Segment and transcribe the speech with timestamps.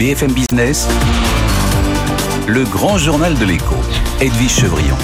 [0.00, 0.88] BFM Business,
[2.46, 3.74] le grand journal de l'écho,
[4.18, 4.96] Edwige Chevrillon.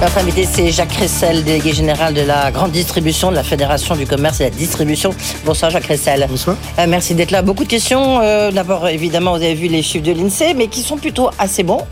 [0.00, 4.06] Notre invité, c'est Jacques Cressel, délégué général de la grande distribution de la Fédération du
[4.06, 5.10] commerce et de la distribution.
[5.44, 6.26] Bonsoir Jacques Cressel.
[6.30, 6.56] Bonsoir.
[6.78, 7.42] Euh, merci d'être là.
[7.42, 8.22] Beaucoup de questions.
[8.22, 11.64] Euh, D'abord, évidemment, vous avez vu les chiffres de l'INSEE, mais qui sont plutôt assez
[11.64, 11.82] bons.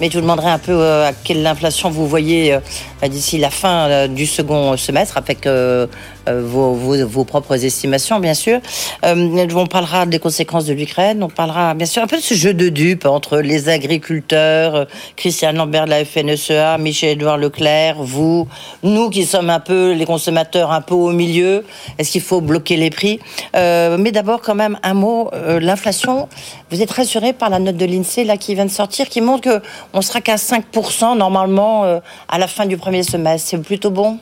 [0.00, 2.60] Mais je vous demanderai un peu euh, à quelle inflation vous voyez euh,
[3.06, 5.86] d'ici la fin euh, du second semestre, avec euh,
[6.28, 8.58] euh, vos, vos- propres estimations, bien sûr.
[9.04, 11.22] Euh, on parlera des conséquences de l'Ukraine.
[11.22, 15.52] On parlera, bien sûr, un peu de ce jeu de dupes entre les agriculteurs, Christian
[15.52, 18.48] Lambert de la FNSEA, Michel-Édouard Leclerc, vous,
[18.82, 21.64] nous qui sommes un peu les consommateurs un peu au milieu.
[21.98, 23.20] Est-ce qu'il faut bloquer les prix?
[23.54, 25.30] Mais d'abord, quand même, un mot.
[25.60, 26.28] L'inflation,
[26.70, 29.42] vous êtes rassuré par la note de l'INSEE là qui vient de sortir, qui montre
[29.42, 33.48] que on sera qu'à 5% normalement à la fin du premier semestre.
[33.50, 34.18] C'est plutôt bon?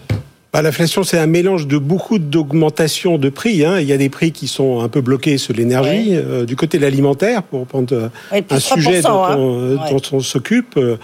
[0.52, 3.64] Bah, L'inflation, c'est un mélange de beaucoup d'augmentations de prix.
[3.64, 3.78] hein.
[3.80, 6.10] Il y a des prix qui sont un peu bloqués sur l'énergie.
[6.10, 6.16] Ouais.
[6.24, 9.36] Euh, du côté de l'alimentaire, pour prendre euh, Ouais, un 3%, sujet dont, hein.
[9.38, 9.90] on, euh, Ouais.
[9.90, 10.96] dont on s'occupe, euh,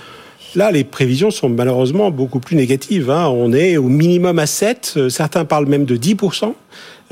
[0.54, 3.10] là, les prévisions sont malheureusement beaucoup plus négatives.
[3.10, 3.28] hein.
[3.28, 6.54] On est au minimum à 7, euh, certains parlent même de 10%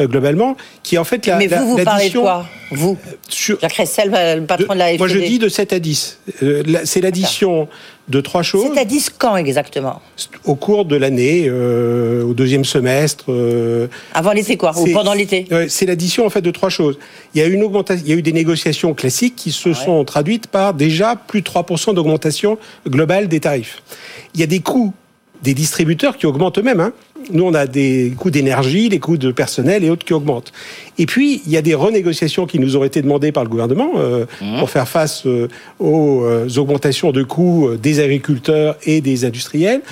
[0.00, 2.46] euh, globalement, qui est en fait la Mais la- vous, vous parlez de quoi?
[2.70, 2.96] Vous?
[3.28, 4.98] Sur- Jacques Ressel, le patron de, la FED.
[4.98, 6.20] Moi, je dis de 7 à 10.
[6.42, 7.68] Euh, la- C'est l'addition
[8.10, 8.66] de trois choses.
[8.74, 10.00] C'est à 10 quand exactement
[10.44, 13.26] au cours de l'année, euh, au deuxième semestre.
[13.28, 16.98] euh, Avant l'été, quoi Ou pendant l'été C'est l'addition en fait de trois choses.
[17.34, 20.04] Il y a une augmentation, il y a eu des négociations classiques qui se sont
[20.04, 23.82] traduites par déjà plus de 3% d'augmentation globale des tarifs.
[24.34, 24.92] Il y a des coûts
[25.42, 26.80] des distributeurs qui augmentent eux-mêmes.
[26.80, 26.92] hein.
[27.32, 30.52] Nous, on a des coûts d'énergie, les coûts de personnel et autres qui augmentent.
[30.98, 33.92] Et puis, il y a des renégociations qui nous ont été demandées par le gouvernement
[33.96, 34.24] euh,
[34.58, 39.82] pour faire face euh, aux euh, augmentations de coûts des agriculteurs et des industriels.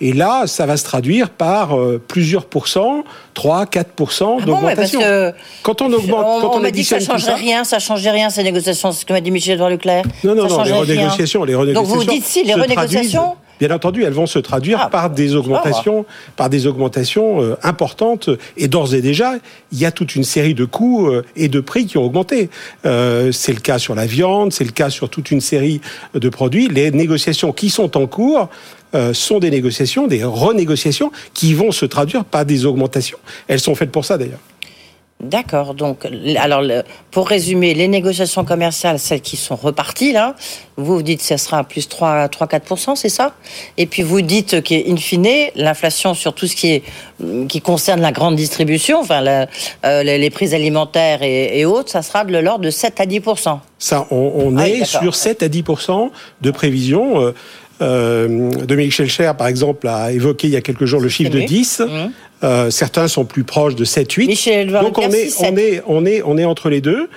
[0.00, 4.74] Et là, ça va se traduire par euh, plusieurs pourcents, 3, 4 Ah bon, ouais,
[4.74, 5.32] parce d'augmentation.
[5.62, 7.78] Quand on augmente, on, quand on on, m'a dit que ça changerait ça, rien, ça
[7.80, 10.04] changerait rien ces négociations, c'est ce que m'a dit Michel Edouard Leclerc.
[10.22, 10.80] non, non, ça non, les rien.
[10.80, 13.34] renégociations, les Donc vous dites si les renégociations.
[13.60, 18.30] Bien entendu, elles vont se traduire Ah, par des augmentations, par des augmentations euh, importantes.
[18.56, 19.34] Et d'ores et déjà,
[19.72, 22.50] il y a toute une série de coûts euh, et de prix qui ont augmenté.
[22.86, 25.80] Euh, c'est le cas sur la viande, c'est le cas sur toute une série
[26.14, 26.68] de produits.
[26.68, 28.48] Les négociations qui sont en cours
[29.12, 33.18] sont des négociations, des renégociations qui vont se traduire par des augmentations.
[33.46, 34.38] Elles sont faites pour ça d'ailleurs.
[35.20, 35.74] D'accord.
[35.74, 36.06] Donc,
[36.38, 40.36] alors, le- pour résumer, les négociations commerciales, celles qui sont reparties, là,
[40.76, 43.34] vous, vous dites que ça sera à plus 3-4%, c'est ça?
[43.76, 46.82] Et puis, vous dites qu'in fine, l'inflation sur tout ce qui, est,
[47.48, 49.48] qui concerne la grande distribution, enfin, la-
[49.84, 53.04] euh, les, les prix alimentaires et, et autres, ça sera de l'ordre de 7 à
[53.04, 53.58] 10%.
[53.80, 56.10] Ça, on, on Ah est sur 7 à 10%
[56.42, 57.20] de prévision.
[57.20, 57.34] Euh,
[57.80, 61.38] euh, Dominique Schelcher, par exemple, a évoqué il y a quelques jours le chiffre de
[61.38, 61.44] vu.
[61.44, 61.80] 10.
[61.80, 62.12] Mhm.
[62.44, 64.26] Euh, certains sont plus proches de 7, 8.
[64.28, 65.46] Michel Edouard Donc on est, 6, 7.
[65.52, 67.08] on, est, on, est, on est entre les deux.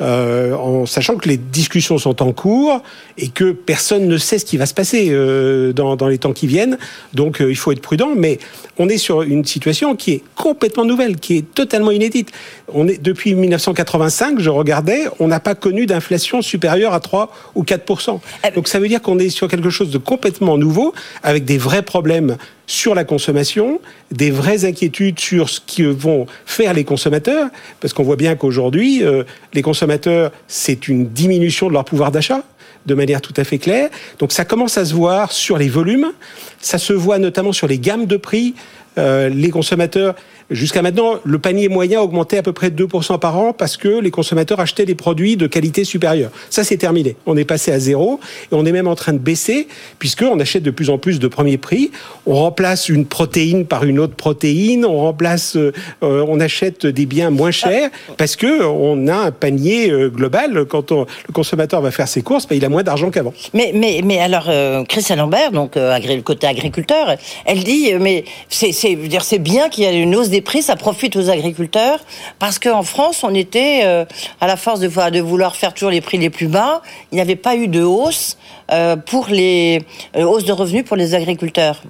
[0.00, 2.82] euh, en sachant que les discussions sont en cours
[3.18, 6.32] et que personne ne sait ce qui va se passer euh, dans, dans les temps
[6.32, 6.78] qui viennent.
[7.12, 8.38] Donc euh, il faut être prudent, mais
[8.78, 12.30] on est sur une situation qui est complètement nouvelle, qui est totalement inédite.
[12.72, 17.62] On est depuis 1985, je regardais, on n'a pas connu d'inflation supérieure à 3 ou
[17.62, 21.44] 4 Eh, Donc ça veut dire qu'on est sur quelque chose de complètement nouveau, avec
[21.44, 22.38] des vrais problèmes
[22.70, 23.80] sur la consommation,
[24.12, 27.48] des vraies inquiétudes sur ce que vont faire les consommateurs,
[27.80, 32.44] parce qu'on voit bien qu'aujourd'hui, euh, les consommateurs, c'est une diminution de leur pouvoir d'achat
[32.86, 33.90] de manière tout à fait claire.
[34.18, 36.12] Donc ça commence à se voir sur les volumes,
[36.60, 38.54] ça se voit notamment sur les gammes de prix.
[38.98, 40.16] Euh, les consommateurs,
[40.50, 43.86] jusqu'à maintenant, le panier moyen augmentait à peu près de 2% par an parce que
[44.00, 46.32] les consommateurs achetaient des produits de qualité supérieure.
[46.50, 47.14] Ça, c'est terminé.
[47.24, 48.18] On est passé à zéro
[48.50, 49.68] et on est même en train de baisser
[50.00, 51.92] puisqu'on achète de plus en plus de premier prix.
[52.26, 54.84] On remplace une protéine par une autre protéine.
[54.84, 55.72] On remplace, euh,
[56.02, 60.64] euh, on achète des biens moins chers parce que on a un panier global.
[60.66, 63.32] Quand le consommateur va faire ses courses, ben, il a moins d'argent qu'avant.
[63.54, 64.50] Mais, alors,
[64.88, 67.16] Christian Lambert, donc agré- agriculteur,
[67.46, 70.14] elle dit, euh, mais c'est c'est- je veux dire, c'est bien qu'il y ait une
[70.14, 72.00] hausse des prix, ça profite aux agriculteurs,
[72.38, 74.04] parce qu'en France, on était, euh,
[74.40, 77.14] à la force de, vouloir- de vouloir faire toujours les prix les plus bas, il
[77.16, 78.36] n'y avait pas eu de hausse
[78.72, 79.82] euh, pour les
[80.16, 81.82] euh, hausses de revenus pour les agriculteurs.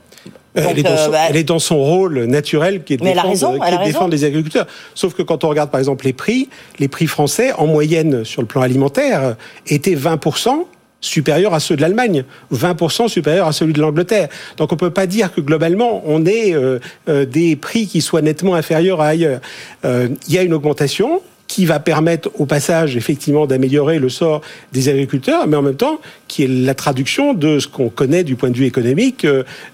[0.57, 3.05] Donc, elle, est dans son, bah, elle est dans son rôle naturel qui est de
[3.05, 4.23] défendre, raison, qui elle est a de défendre raison.
[4.23, 4.67] les agriculteurs.
[4.97, 6.49] Sauf que quand on regarde par exemple les prix,
[6.81, 9.37] les prix français en moyenne sur le plan alimentaire
[9.69, 10.65] étaient 20%
[11.01, 14.29] supérieurs à ceux de l'Allemagne, 20% supérieurs à celui de l'Angleterre.
[14.57, 18.23] Donc on peut pas dire que globalement on ait euh, euh, des prix qui soient
[18.23, 19.41] nettement inférieurs à ailleurs.
[19.85, 24.41] Euh, Il y a une augmentation qui va permettre au passage effectivement d'améliorer le sort
[24.73, 26.01] des agriculteurs, mais en même temps
[26.31, 29.27] qui est la traduction de ce qu'on connaît du point de vue économique,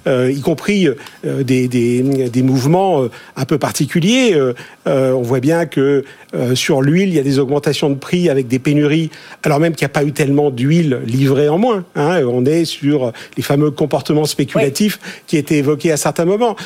[0.07, 0.89] y compris
[1.23, 3.05] des, des, des, mouvements
[3.37, 4.41] un peu particuliers.
[4.87, 6.05] on voit bien que
[6.55, 9.11] sur l'huile, il y a des augmentations de prix avec des pénuries,
[9.43, 11.85] alors même qu'il n'y a pas eu tellement d'huile livrée en moins.
[11.95, 12.23] Hein.
[12.25, 16.57] On est sur les fameux comportements spéculatifs qui étaient évoqués à certains moments.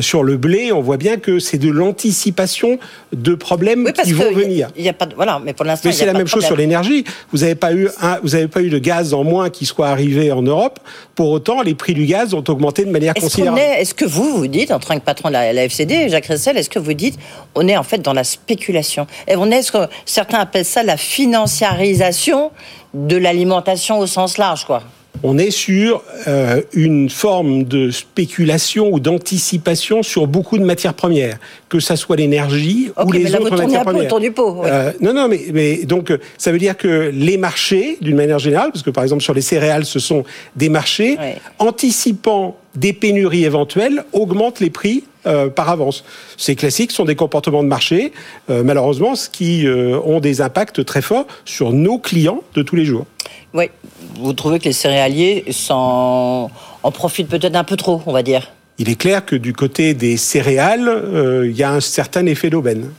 [0.00, 2.78] sur le blé, on voit bien que c'est de l'anticipation
[3.12, 4.68] de problèmes qui vont venir.
[4.76, 7.04] Y a pas voilà, mais pour l'instant, c'est la même chose sur l'énergie.
[7.32, 7.88] Vous n'avez pas eu
[8.22, 10.78] vous n'avez pas eu de gaz en moins qui soit arrivé en Europe.
[11.14, 13.58] Pour autant, les prix du gaz ont augmenté de manière considérable.
[13.58, 16.70] Est-ce que vous vous dites, en tant que patron de la, FCD, Jacques Ressel, est-ce
[16.70, 17.18] que vous dites,
[17.54, 20.82] on est en fait dans la spéculation Et on est ce que certains appellent ça
[20.82, 22.50] la financiarisation
[22.92, 24.82] de l'alimentation au sens large, quoi
[25.22, 31.38] on est sur euh, une forme de spéculation ou d'anticipation sur beaucoup de matières premières,
[31.68, 34.04] que ça soit l'énergie ou les autres matières premières.
[34.04, 37.98] Autour du pot, euh, non, non, mais, mais, donc ça veut dire que les marchés,
[38.00, 40.24] d'une manière générale, parce que par exemple sur les céréales, ce sont
[40.56, 41.18] des marchés,
[41.58, 46.04] anticipant des pénuries éventuelles, augmentent les prix euh, par avance.
[46.36, 48.12] Ces classiques sont des comportements de marché,
[48.48, 53.06] malheureusement, ce qui ont des impacts très forts sur nos clients de tous les jours.
[53.52, 53.70] Oui,
[54.16, 56.50] vous trouvez que les céréaliers en,
[56.82, 58.50] en profitent peut-être un peu trop, on va dire?
[58.78, 62.48] Il est clair que du côté des céréales, euh, il y a un certain effet
[62.48, 62.90] d'aubaine.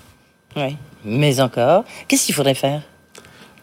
[0.55, 0.75] Oui,
[1.05, 2.81] mais encore, qu'est-ce qu'il faudrait faire?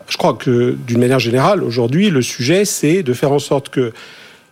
[0.08, 3.92] Je crois que d'une manière générale, aujourd'hui, le sujet, c'est de faire en sorte que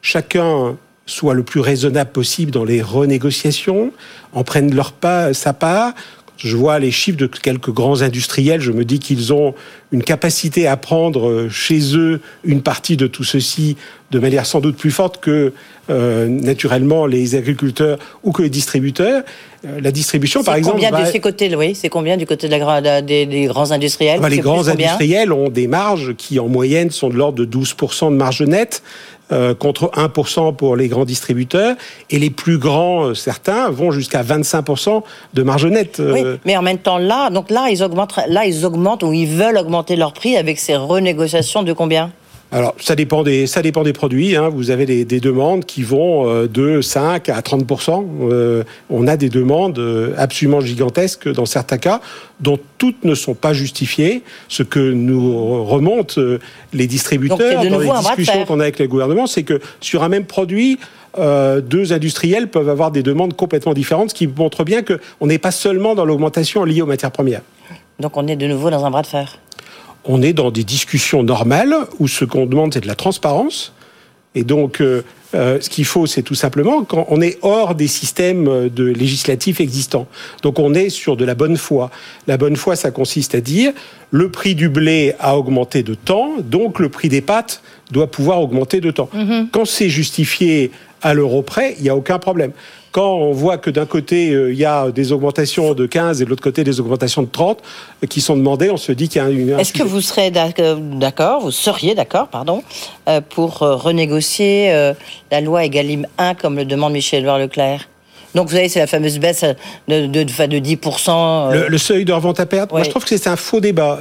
[0.02, 3.92] chacun soit le plus raisonnable possible dans les renégociations,
[4.32, 5.94] en prenne leur pas, sa part,
[6.36, 9.54] je vois les chiffres de quelques grands industriels, je me dis qu'ils ont
[9.92, 13.76] une capacité à prendre euh, chez eux une partie de tout ceci
[14.10, 15.52] de manière sans doute plus forte que
[15.88, 19.22] euh, naturellement les agriculteurs ou que les distributeurs.
[19.64, 20.80] Euh, la distribution, par exemple.
[20.80, 24.20] Combien de ces côtés, oui, c'est combien du côté de la, des, grands industriels?
[24.28, 28.16] Les grands industriels ont des marges qui, en moyenne, sont de l'ordre de 12% de
[28.16, 28.82] marge nette.
[29.32, 31.74] Euh, contre 1% pour les grands distributeurs,
[32.10, 35.02] et les plus grands, euh, certains, vont jusqu'à 25%
[35.34, 36.00] de marge nette.
[36.00, 39.26] Oui, mais en même temps, là, donc là, ils augmentent, là, ils augmentent ou ils
[39.26, 42.12] veulent augmenter leur prix avec ces renégociations de combien?
[42.52, 44.36] Alors, ça dépend des, ça dépend des produits.
[44.36, 44.48] Hein.
[44.48, 47.64] Vous avez des, des, demandes qui vont euh, de 5 à 30
[48.30, 52.00] euh, On a des demandes euh, absolument gigantesques dans certains cas,
[52.38, 54.22] dont toutes ne sont pas justifiées.
[54.48, 56.20] Ce que nous remontent
[56.72, 60.24] les distributeurs dans les discussions qu'on a avec le gouvernement, c'est que sur un même
[60.24, 60.78] produit,
[61.18, 65.50] deux industriels peuvent avoir des demandes complètement différentes, ce qui montre bien qu'on n'est pas
[65.50, 67.40] seulement dans l'augmentation liée aux matières premières.
[67.98, 69.38] Donc on est de nouveau dans un bras de fer
[70.08, 73.72] on est dans des discussions normales où ce qu'on demande, c'est de la transparence.
[74.34, 75.02] Et donc, euh,
[75.34, 79.60] euh, ce qu'il faut, c'est tout simplement quand on est hors des systèmes de législatifs
[79.60, 80.06] existants.
[80.42, 81.90] Donc, on est sur de la bonne foi.
[82.26, 83.72] La bonne foi, ça consiste à dire
[84.10, 88.40] le prix du blé a augmenté de temps, donc le prix des pâtes doit pouvoir
[88.40, 89.08] augmenter de temps.
[89.14, 89.48] Mm-hmm.
[89.50, 90.70] Quand c'est justifié
[91.02, 92.52] à l'euro près, il n'y a aucun problème
[92.96, 96.24] quand on voit que d'un côté, euh, il y a des augmentations de 15 et
[96.24, 97.58] de l'autre côté, des augmentations de 30
[98.02, 99.50] euh, qui sont demandées, on se dit qu'il y a une...
[99.60, 102.62] Est-ce que vous serez d'accord, vous seriez d'accord, pardon,
[103.06, 104.72] euh, pour renégocier
[105.30, 107.86] la loi Egalim 1 comme le demande Michel Edouard Leclerc?
[108.34, 109.44] Donc vous savez, c'est la fameuse baisse
[109.88, 111.68] de, de, de 10%.
[111.68, 113.98] Le, seuil de revente à perte, moi je trouve que c'est un faux débat.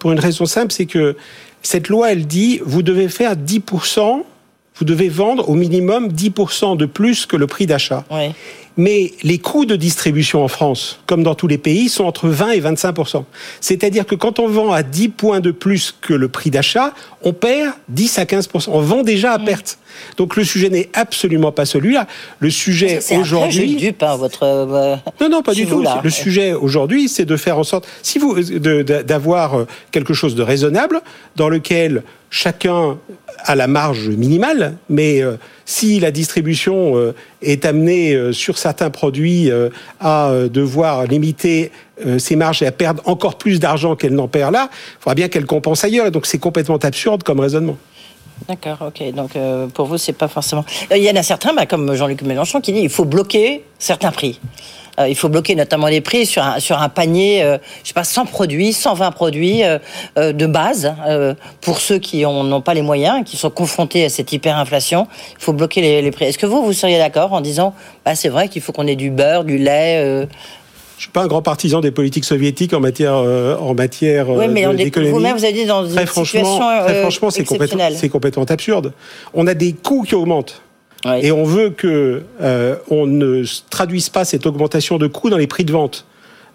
[0.00, 1.16] pour une raison simple, c'est que
[1.62, 4.24] cette loi, elle dit, vous devez faire 10%
[4.76, 8.04] vous devez vendre au minimum 10% de plus que le prix d'achat.
[8.76, 12.50] Mais les coûts de distribution en France, comme dans tous les pays, sont entre 20
[12.52, 13.24] et 25%
[13.60, 17.32] C'est-à-dire que quand on vend à 10 points de plus que le prix d'achat, on
[17.32, 19.78] perd 10 à 15% On vend déjà à perte.
[20.16, 22.06] Donc le sujet n'est absolument pas celui-là.
[22.40, 23.76] Le sujet aujourd'hui.
[23.80, 24.42] C'est pas votre.
[24.42, 25.84] Euh, non, non, pas du tout.
[26.02, 30.42] Le sujet aujourd'hui, c'est de faire en sorte, si vous, d'avoir euh, quelque chose de
[30.42, 31.00] raisonnable
[31.36, 32.96] dans lequel chacun
[33.44, 35.36] a la marge minimale, mais euh,
[35.72, 39.50] si la distribution euh, est amenée euh, sur certains produits
[40.00, 41.70] à devoir limiter
[42.18, 45.28] ses marges et à perdre encore plus d'argent qu'elle n'en perd là, il faudra bien
[45.28, 46.06] qu'elle compense ailleurs.
[46.06, 47.78] Et donc c'est complètement absurde comme raisonnement.
[48.48, 49.12] D'accord, ok.
[49.12, 49.32] Donc
[49.74, 50.64] pour vous, c'est pas forcément.
[50.90, 54.10] Il y en a certains, bah, comme Jean-Luc Mélenchon, qui dit qu'il faut bloquer certains
[54.10, 54.40] prix.
[55.00, 58.26] Euh, il faut bloquer notamment les prix sur un, panier, euh, je sais pas, 100
[58.26, 59.78] produits, 120 produits euh,
[60.16, 60.94] de base
[61.60, 65.06] pour ceux qui n'ont pas les moyens, qui sont confrontés à cette hyperinflation.
[65.38, 66.26] Il faut bloquer les, prix.
[66.26, 68.96] Est-ce que vous, vous seriez d'accord en disant, bah, c'est vrai qu'il faut qu'on ait
[68.96, 70.26] du beurre, du lait
[71.02, 74.66] je suis pas un grand partisan des politiques soviétiques en matière en matière oui, mais
[74.66, 77.42] Vous-même, vous avez dit dans très une franchement, très franchement, c'est
[78.08, 78.92] complètement, absurde.
[79.34, 80.62] On a des coûts qui augmentent.
[81.20, 85.48] Et on veut que euh, on ne traduise pas cette augmentation de coûts dans les
[85.48, 86.06] prix de vente.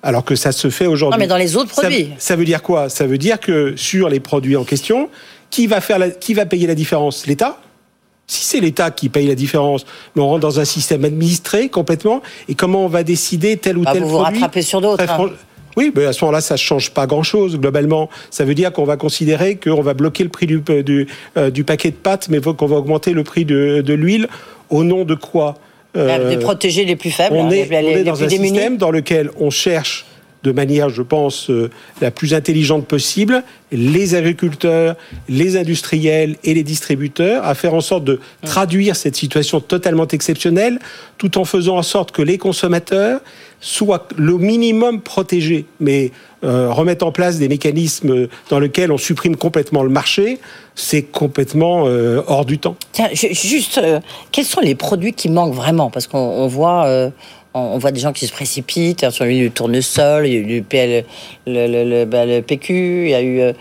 [0.02, 1.18] Alors que ça se fait aujourd'hui.
[1.18, 2.12] Non, mais dans les autres produits.
[2.18, 2.88] Ça, veut dire quoi?
[2.88, 5.10] Ça veut dire que sur les produits en question,
[5.50, 7.28] qui va faire qui va payer la différence?
[7.28, 7.60] L'État?
[8.28, 12.22] Si c'est l'État qui paye la différence, mais on rentre dans un système administré complètement,
[12.50, 15.10] et comment on va décider tel ou bah, tel vous produit Vous rattrapez sur d'autres.
[15.10, 15.30] Hein.
[15.78, 18.10] Oui, mais à ce moment-là, ça ne change pas grand-chose globalement.
[18.32, 21.08] Ça veut dire qu'on va considérer qu'on va bloquer le prix du, du,
[21.38, 24.28] euh, du paquet de pâtes, mais qu'on va augmenter le prix de, de l'huile.
[24.70, 25.56] Au nom de quoi
[25.96, 27.36] euh, De protéger les plus faibles.
[27.36, 30.06] On est, les, on est dans un système dans lequel on cherche
[30.44, 31.70] de manière, je pense, euh,
[32.02, 34.96] la plus intelligente possible, les agriculteurs,
[35.28, 40.80] les industriels et les distributeurs à faire en sorte de traduire cette situation totalement exceptionnelle,
[41.18, 43.20] tout en faisant en sorte que les consommateurs
[43.60, 45.66] soient le minimum protégés.
[45.80, 46.12] Mais
[46.44, 50.40] euh, remettre en place des mécanismes dans lesquels on supprime complètement le marché,
[50.76, 52.76] c'est complètement euh, hors du temps.
[52.92, 53.82] Tiens, juste,
[54.32, 55.90] quels sont les produits qui manquent vraiment?
[55.90, 57.12] Parce qu'on voit
[57.58, 60.58] on voit des gens qui se précipitent hein, sur le tournesol, il y a eu
[60.58, 61.06] le, PL,
[61.46, 63.42] le, bah, le, PQ, il y a eu.
[63.42, 63.54] Euh,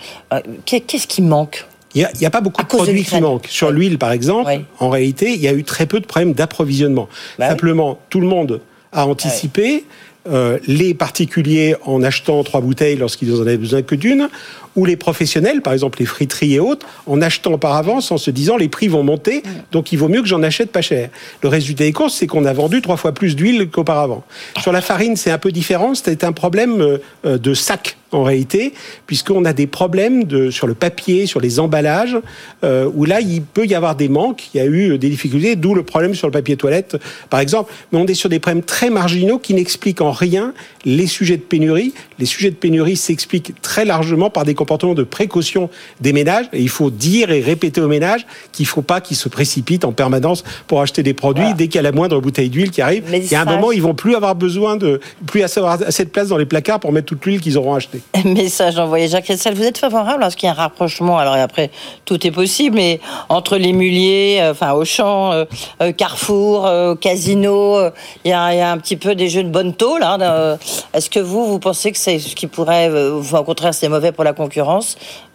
[0.65, 3.47] qu'est-ce qui manque il n'y a, pas beaucoup de produits qui manquent.
[3.49, 4.51] Sur l'huile, par exemple,
[4.81, 7.09] en réalité, il y a eu très peu de problèmes d'approvisionnement.
[7.39, 8.61] Bah Simplement, tout le monde
[8.93, 9.85] a anticipé.
[10.29, 14.29] Euh, les particuliers en achetant trois bouteilles lorsqu'ils en avaient besoin que d'une,
[14.77, 18.31] ou les professionnels, par exemple les friteries et autres, en achetant par avance en se
[18.31, 19.43] disant les prix vont monter,
[19.73, 21.09] donc il vaut mieux que j'en achète pas cher.
[21.43, 24.25] Le résultat des courses, c'est qu'on a vendu trois fois plus d'huile qu'auparavant.
[24.61, 28.73] Sur la farine, c'est un peu différent, c'est un problème euh, de sac en réalité,
[29.07, 32.17] puisqu'on a des problèmes sur le papier, sur les emballages,
[32.63, 35.57] euh, où là, il peut y avoir des manques, il y a eu des difficultés,
[35.57, 36.97] d'où le problème sur le papier toilette,
[37.31, 37.73] par exemple.
[37.91, 40.55] Mais on est sur des problèmes très marginaux qui n'expliquent en rien
[40.85, 41.95] les sujets de pénurie.
[42.19, 45.71] Les sujets de pénurie s'expliquent très largement par des comportements de précaution
[46.01, 46.47] des ménages.
[46.53, 49.85] Et il faut dire et répéter aux ménages qu'il ne faut pas qu'ils se précipitent
[49.85, 52.83] en permanence pour acheter des produits dès qu'il y a la moindre bouteille d'huile qui
[52.83, 53.05] arrive.
[53.13, 56.11] Il y a un moment, ils vont plus avoir besoin de, plus avoir assez de
[56.11, 58.03] place dans les placards pour mettre toute l'huile qu'ils auront achetée.
[58.25, 59.55] Message envoyé Jacques Ressel.
[59.55, 61.19] Vous êtes favorable à ce qu'il y ait un rapprochement?
[61.19, 61.71] Alors après,
[62.05, 65.45] tout est possible, mais entre les muliers, euh, enfin Auchan, euh,
[65.83, 66.69] euh, Carrefour,
[67.01, 67.79] Casino,
[68.25, 70.59] il y, a un petit peu des jeux de bonne taux là.
[70.93, 74.25] Est-ce que vous, vous pensez que c'est ce qui pourrait, au contraire, c'est mauvais pour
[74.25, 74.56] la concurrence,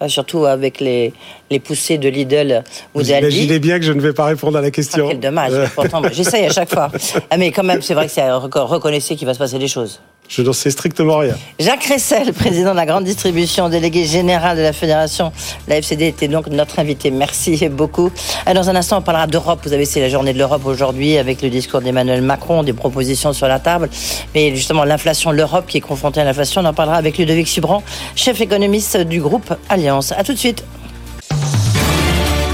[0.08, 1.14] surtout avec les,
[1.52, 2.64] les poussées de Lidl
[2.96, 5.06] ou Vous imaginez bien que je ne vais pas répondre à la question.
[5.08, 5.52] Ah, quel dommage.
[5.76, 6.90] Pourtant, j'essaye à chaque fois.
[7.30, 10.00] Ah, mais quand même, c'est vrai que c'est reconnaissez qu'il va se passer des choses.
[10.30, 11.36] Je n'en sais strictement rien.
[11.60, 15.34] Jacques Ressel, président de la grande distribution, délégué général de la fédération,
[15.68, 17.12] la FCD, était donc notre invité.
[17.12, 18.12] Merci beaucoup.
[18.46, 19.60] Dans un instant, on parlera d'Europe.
[19.66, 23.34] Vous avez c'est la journée de l'Europe aujourd'hui avec le discours d'Emmanuel Macron, des propositions
[23.34, 23.90] sur la table.
[24.34, 27.84] Mais justement, l'inflation, l'Europe qui est confrontée à l'inflation, on en parlera avec Ludovic Subran,
[28.16, 30.14] chef économiste du groupe Alliance.
[30.14, 30.64] À tout de suite.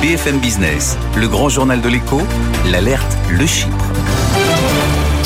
[0.02, 2.22] BFM Business, le grand journal de l'écho,
[2.70, 3.86] l'alerte, le Chypre.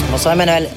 [0.10, 0.70] Bonsoir Emmanuel.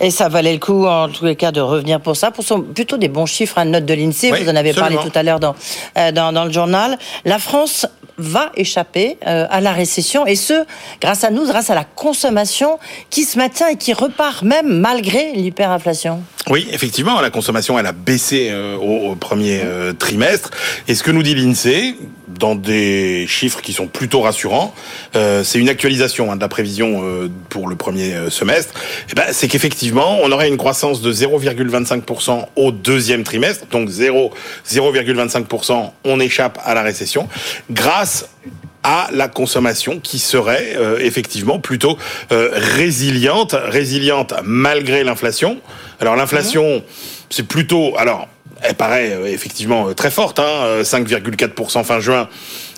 [0.00, 2.62] Et ça valait le coup, en tous les cas, de revenir pour ça, pour son,
[2.62, 4.32] plutôt des bons chiffres, à note de l'INSEE.
[4.32, 5.54] vous en avez parlé tout à l'heure dans,
[5.96, 6.98] euh, dans, dans, le journal.
[7.24, 7.86] La France
[8.18, 10.64] va échapper euh, à la récession, et ce,
[11.00, 15.32] grâce à nous, grâce à la consommation qui se maintient et qui repart même malgré
[15.32, 16.22] l'hyperinflation.
[16.50, 19.62] Oui, effectivement, la consommation, elle a baissé euh, au, premier
[19.98, 20.50] trimestre.
[20.88, 21.94] Et ce que nous dit l'INSEE,
[22.28, 24.74] dans des chiffres qui sont plutôt rassurants,
[25.12, 27.02] c'est une actualisation hein, de la prévision
[27.48, 28.74] pour le premier semestre,
[29.10, 35.92] eh ben, c'est qu'effectivement, on aurait une croissance de 0,25% au deuxième trimestre, donc 0,25%,
[36.04, 37.28] on échappe à la récession,
[37.70, 38.28] grâce
[38.84, 41.98] à la consommation qui serait euh, effectivement plutôt
[42.30, 45.58] euh, résiliente, résiliente malgré l'inflation.
[46.00, 46.84] Alors l'inflation,
[47.30, 48.28] c'est plutôt, alors
[48.60, 52.28] elle paraît euh, effectivement très forte, hein, 5,4% fin juin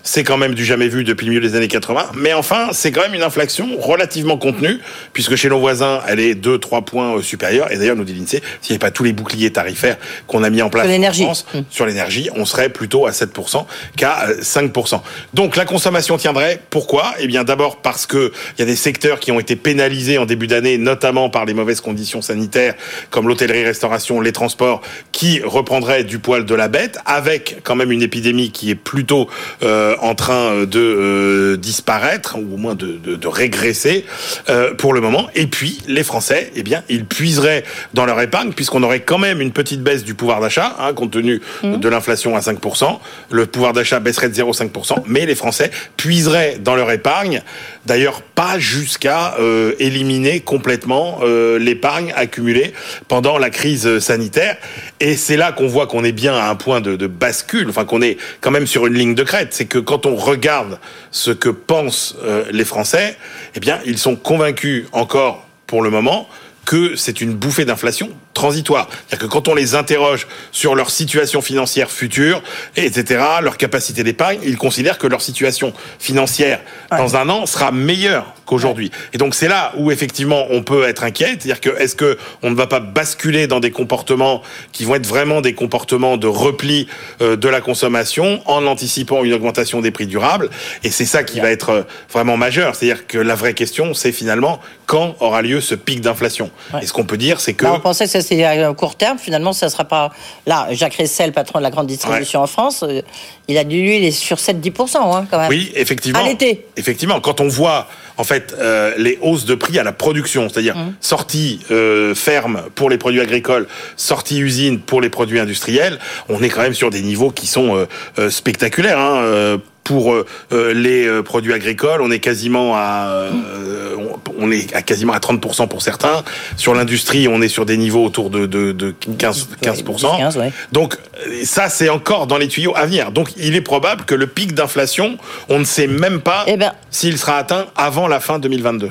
[0.06, 2.12] c'est quand même du jamais vu depuis le milieu des années 80.
[2.14, 4.78] Mais enfin, c'est quand même une inflation relativement contenue,
[5.12, 7.70] puisque chez nos voisins, elle est 2-3 points euh, supérieure.
[7.72, 9.96] Et d'ailleurs, nous dit l'INSEE, s'il n'y avait pas tous les boucliers tarifaires
[10.28, 11.58] qu'on a mis en place en France, mmh.
[11.70, 14.94] sur l'énergie, on serait plutôt à 7% qu'à 5%.
[14.94, 14.98] Euh,
[15.34, 16.60] Donc la consommation tiendrait.
[16.70, 17.14] Pourquoi?
[17.18, 20.24] Eh bien d'abord parce que il y a des secteurs qui ont été pénalisés en
[20.24, 22.74] début d'année, notamment par les mauvaises conditions sanitaires,
[23.10, 28.02] comme l'hôtellerie-restauration, les transports, qui reprendraient du poil de la bête, avec quand même une
[28.02, 29.28] épidémie qui est plutôt
[29.62, 34.04] euh, en train euh, de euh, disparaître ou au moins de, de, de régresser
[34.48, 35.28] euh, pour le moment.
[35.34, 39.40] Et puis les Français, eh bien, ils puiseraient dans leur épargne puisqu'on aurait quand même
[39.40, 41.76] une petite baisse du pouvoir d'achat, hein, compte tenu mmh.
[41.76, 42.98] de l'inflation à 5%.
[43.30, 47.42] Le pouvoir d'achat baisserait de 0,5%, mais les Français puiseraient dans leur épargne.
[47.86, 52.72] D'ailleurs, pas jusqu'à euh, éliminer complètement euh, l'épargne accumulée
[53.08, 54.56] pendant la crise sanitaire.
[55.00, 57.84] Et c'est là qu'on voit qu'on est bien à un point de, de bascule, enfin
[57.84, 59.48] qu'on est quand même sur une ligne de crête.
[59.50, 60.78] C'est que quand on regarde
[61.10, 63.16] ce que pensent euh, les Français,
[63.54, 66.28] eh bien, ils sont convaincus encore pour le moment
[66.66, 68.88] que c'est une bouffée d'inflation transitoire.
[68.90, 72.42] C'est-à-dire que quand on les interroge sur leur situation financière future,
[72.76, 78.34] etc., leur capacité d'épargne, ils considèrent que leur situation financière dans un an sera meilleure
[78.44, 78.92] qu'aujourd'hui.
[79.12, 82.50] Et donc c'est là où effectivement on peut être inquiet, c'est-à-dire que est-ce que on
[82.50, 86.86] ne va pas basculer dans des comportements qui vont être vraiment des comportements de repli
[87.20, 90.50] euh, de la consommation en anticipant une augmentation des prix durables?
[90.84, 94.12] Et c'est ça qui va être euh, vraiment majeur, c'est-à-dire que la vraie question c'est
[94.12, 96.50] finalement quand aura lieu ce pic d'inflation?
[96.80, 99.52] Et ce qu'on peut dire c'est que on pensait que c'était à court terme, finalement
[99.52, 100.12] ça sera pas
[100.46, 100.68] là.
[100.70, 103.02] Jacques Ressel, patron de la grande distribution en France, euh,
[103.48, 105.50] il a dit lui il est sur 7-10% hein, quand même.
[105.50, 106.18] Oui, effectivement.
[106.18, 106.66] À l'été.
[106.76, 110.76] Effectivement, quand on voit en fait euh, les hausses de prix à la production, c'est-à-dire
[110.76, 110.94] Mmh.
[111.00, 113.66] sortie euh, ferme pour les produits agricoles,
[113.96, 117.86] sortie usine pour les produits industriels, on est quand même sur des niveaux qui sont
[118.18, 118.98] euh, spectaculaires.
[118.98, 123.94] Hein, pour euh, euh, les euh, produits agricoles, on est quasiment à euh,
[124.38, 126.22] on- est à quasiment à 30% pour certains.
[126.56, 130.18] Sur l'industrie, on est sur des niveaux autour de, de, de 15 15%.
[130.18, 130.52] 15, ouais.
[130.72, 130.96] Donc
[131.44, 133.12] ça, c'est encore dans les tuyaux à venir.
[133.12, 136.72] Donc il est probable que le pic d'inflation, on ne sait même pas Eh ben-
[136.90, 138.90] s'il sera atteint avant la fin 2022.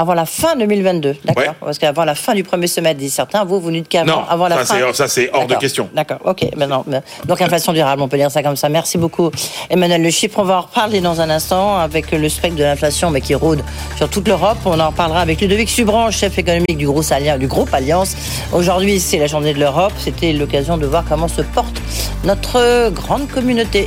[0.00, 1.42] Avant la fin 2022, d'accord.
[1.44, 1.50] Ouais.
[1.60, 4.64] Parce qu'avant la fin du premier semestre, disent certains, vous, vous dites qu'avant avant la
[4.64, 4.92] ça, fin.
[4.94, 5.90] ça, c'est hors de question.
[5.92, 6.56] D'accord, ok.
[6.56, 6.86] Maintenant,
[7.26, 8.70] donc inflation durable, on peut dire ça comme ça.
[8.70, 9.30] Merci beaucoup,
[9.68, 10.38] Emmanuel Le Chypre.
[10.38, 13.62] On va en reparler dans un instant avec le spectre de l'inflation, mais qui rôde
[13.98, 14.56] sur toute l'Europe.
[14.64, 18.16] On en reparlera avec Ludovic Subran, chef économique du groupe, Alliance, du groupe Alliance.
[18.54, 19.92] Aujourd'hui, c'est la journée de l'Europe.
[19.98, 21.76] C'était l'occasion de voir comment se porte
[22.24, 23.86] notre grande communauté.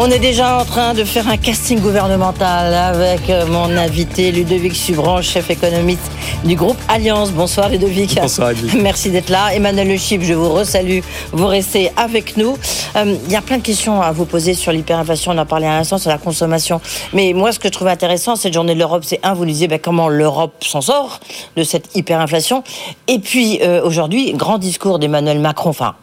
[0.00, 4.76] On est déjà en train de faire un casting gouvernemental avec euh, mon invité Ludovic
[4.76, 6.08] Subran, chef économiste
[6.44, 7.32] du groupe Alliance.
[7.32, 8.14] Bonsoir Ludovic.
[8.14, 8.74] Bonsoir, Edwige.
[8.80, 9.52] Merci d'être là.
[9.52, 11.00] Emmanuel Le Chip, je vous resalue.
[11.32, 12.56] Vous restez avec nous.
[12.94, 15.32] Euh, Il y a plein de questions à vous poser sur l'hyperinflation.
[15.32, 16.80] On en parlait à l'instant sur la consommation.
[17.12, 19.66] Mais moi, ce que je trouve intéressant, cette journée de l'Europe, c'est un, vous disiez
[19.66, 21.18] ben, comment l'Europe s'en sort
[21.56, 22.62] de cette hyperinflation.
[23.08, 25.70] Et puis euh, aujourd'hui, grand discours d'Emmanuel Macron.
[25.70, 25.96] Enfin,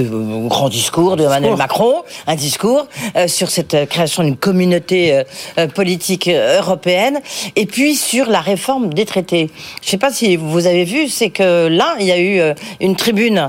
[0.00, 5.24] grand discours de Emmanuel Macron, un discours euh, sur cette euh, création d'une communauté
[5.58, 7.20] euh, politique européenne,
[7.56, 9.50] et puis sur la réforme des traités.
[9.80, 12.40] Je ne sais pas si vous avez vu, c'est que là, il y a eu
[12.40, 13.48] euh, une tribune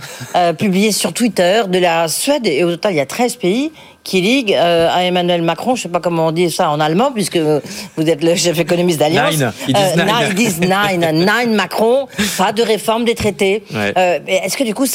[0.58, 3.72] publiée sur Twitter de la Suède, et au total, il y a 13 pays
[4.04, 6.80] qui liguent euh, à Emmanuel Macron, je ne sais pas comment on dit ça en
[6.80, 9.38] allemand, puisque vous êtes le chef économiste d'Alliance.
[9.38, 9.52] Nine.
[9.68, 10.14] Ils disent nine.
[10.30, 13.64] ils disent nine, nine Macron, pas de réforme des traités.
[13.74, 13.94] Ouais.
[13.98, 14.86] Euh, Est-ce que du coup,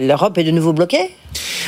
[0.00, 1.10] l'Europe est de nouveau bloquée?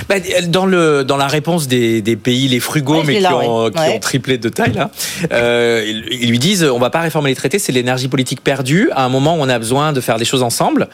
[0.09, 0.15] Bah,
[0.49, 3.65] dans, le, dans la réponse des, des pays les frugaux, Ouais, mais qui, là, ont,
[3.67, 3.71] ouais.
[3.71, 3.95] qui Ouais.
[3.97, 4.91] ont triplé de taille, là,
[5.33, 9.05] euh, ils, lui disent on va pas réformer les traités, c'est l'énergie politique perdue à
[9.05, 10.89] un moment où on a besoin de faire des choses ensemble.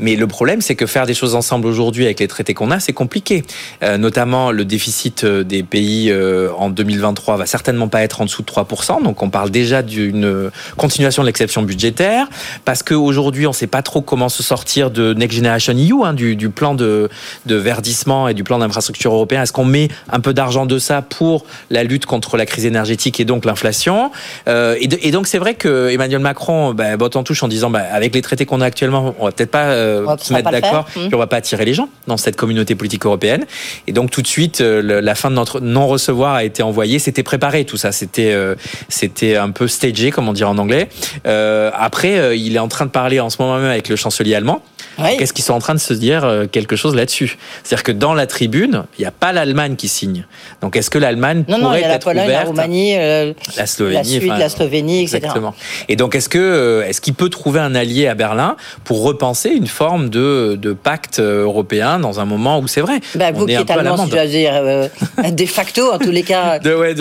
[0.00, 2.80] Mais le problème, c'est que faire des choses ensemble aujourd'hui avec les traités qu'on a,
[2.80, 3.44] c'est compliqué.
[3.84, 8.24] Euh, notamment, le déficit euh, des pays euh, en 2023 va certainement pas être en
[8.24, 9.02] dessous de 3%.
[9.02, 12.26] Donc, on parle déjà d'une continuation de l'exception budgétaire
[12.64, 16.36] parce qu'aujourd'hui, on sait pas trop comment se sortir de Next Generation EU, hein, du,
[16.36, 17.08] du plan de,
[17.46, 19.42] de verdissement et du plan d'infrastructure européen.
[19.42, 23.20] Est-ce qu'on met un peu d'argent de ça pour la lutte contre la crise énergétique
[23.20, 24.10] et donc l'inflation?
[24.48, 27.82] Euh, et, donc, c'est vrai que Emmanuel Macron bah, botte en touche en disant bah,
[27.92, 30.86] avec les traités qu'on a actuellement, on va peut-être pas euh, On se mettre d'accord.
[30.96, 31.06] Mhm.
[31.06, 33.44] puis on va pas attirer les gens dans cette communauté politique européenne.
[33.86, 36.98] Et donc, tout de suite, euh, la fin de notre non-recevoir a été envoyée.
[36.98, 37.92] C'était préparé, tout ça.
[37.92, 38.54] C'était euh,
[38.88, 40.88] c'était un peu stagé, comme on dirait en anglais.
[41.26, 43.96] Euh, après, euh, il est en train de parler en ce moment même avec le
[43.96, 44.62] chancelier allemand.
[44.98, 45.16] Oui.
[45.16, 47.36] Qu'est-ce qu'ils sont en train de se dire euh, quelque chose là-dessus?
[47.62, 50.24] C'est-à-dire que dans la tribune, il n'y a pas l'Allemagne qui signe.
[50.60, 52.46] Donc, est-ce que l'Allemagne Non, non, pourrait il y a la être Pologne, la ouverte
[52.48, 55.16] Roumanie, euh, la Slovénie, la enfin, la Slovénie, etc.
[55.18, 55.54] Exactement.
[55.88, 59.50] Et donc, est-ce que euh, est-ce qu'il peut trouver un allié à Berlin pour repenser
[59.50, 63.00] une forme de, de pacte européen dans un moment où c'est vrai?
[63.14, 64.88] Bah, vous on qui êtes allemand, si je dois dire, euh,
[65.30, 66.98] de facto, en tous les cas, De- ouais, de-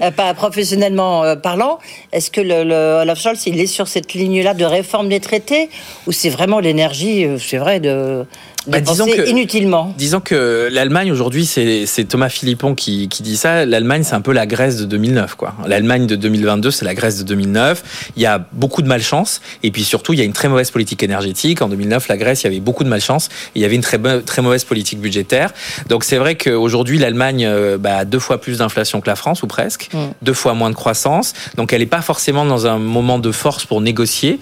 [0.00, 1.78] par- pas professionnellement parlant,
[2.12, 5.68] est-ce que le, le Olaf Scholz, il est sur cette ligne-là de réforme des traités?
[6.06, 8.24] Ou c'est vraiment l'énergie, c'est vrai, de
[8.66, 13.36] Bah, disons que- inutilement Disons que l'Allemagne aujourd'hui, c'est c'est Thomas Philippon qui, qui dit
[13.36, 13.66] ça.
[13.66, 15.54] L'Allemagne, c'est un peu la Grèce de 2009, quoi.
[15.66, 18.12] L'Allemagne de 2022, c'est la Grèce de 2009.
[18.16, 20.70] Il y a beaucoup de malchance, et puis surtout, il y a une très mauvaise
[20.70, 21.60] politique énergétique.
[21.62, 23.82] En 2009, la Grèce, il y avait beaucoup de malchance, et il y avait une
[23.82, 25.52] très très mauvaise politique budgétaire.
[25.88, 29.42] Donc c'est vrai qu'aujourd'hui, l'Allemagne euh, bah, a deux fois plus d'inflation que la France,
[29.42, 29.98] ou presque, Mm.
[30.22, 31.32] deux fois moins de croissance.
[31.56, 34.38] Donc elle n'est pas forcément dans un moment de force pour négocier.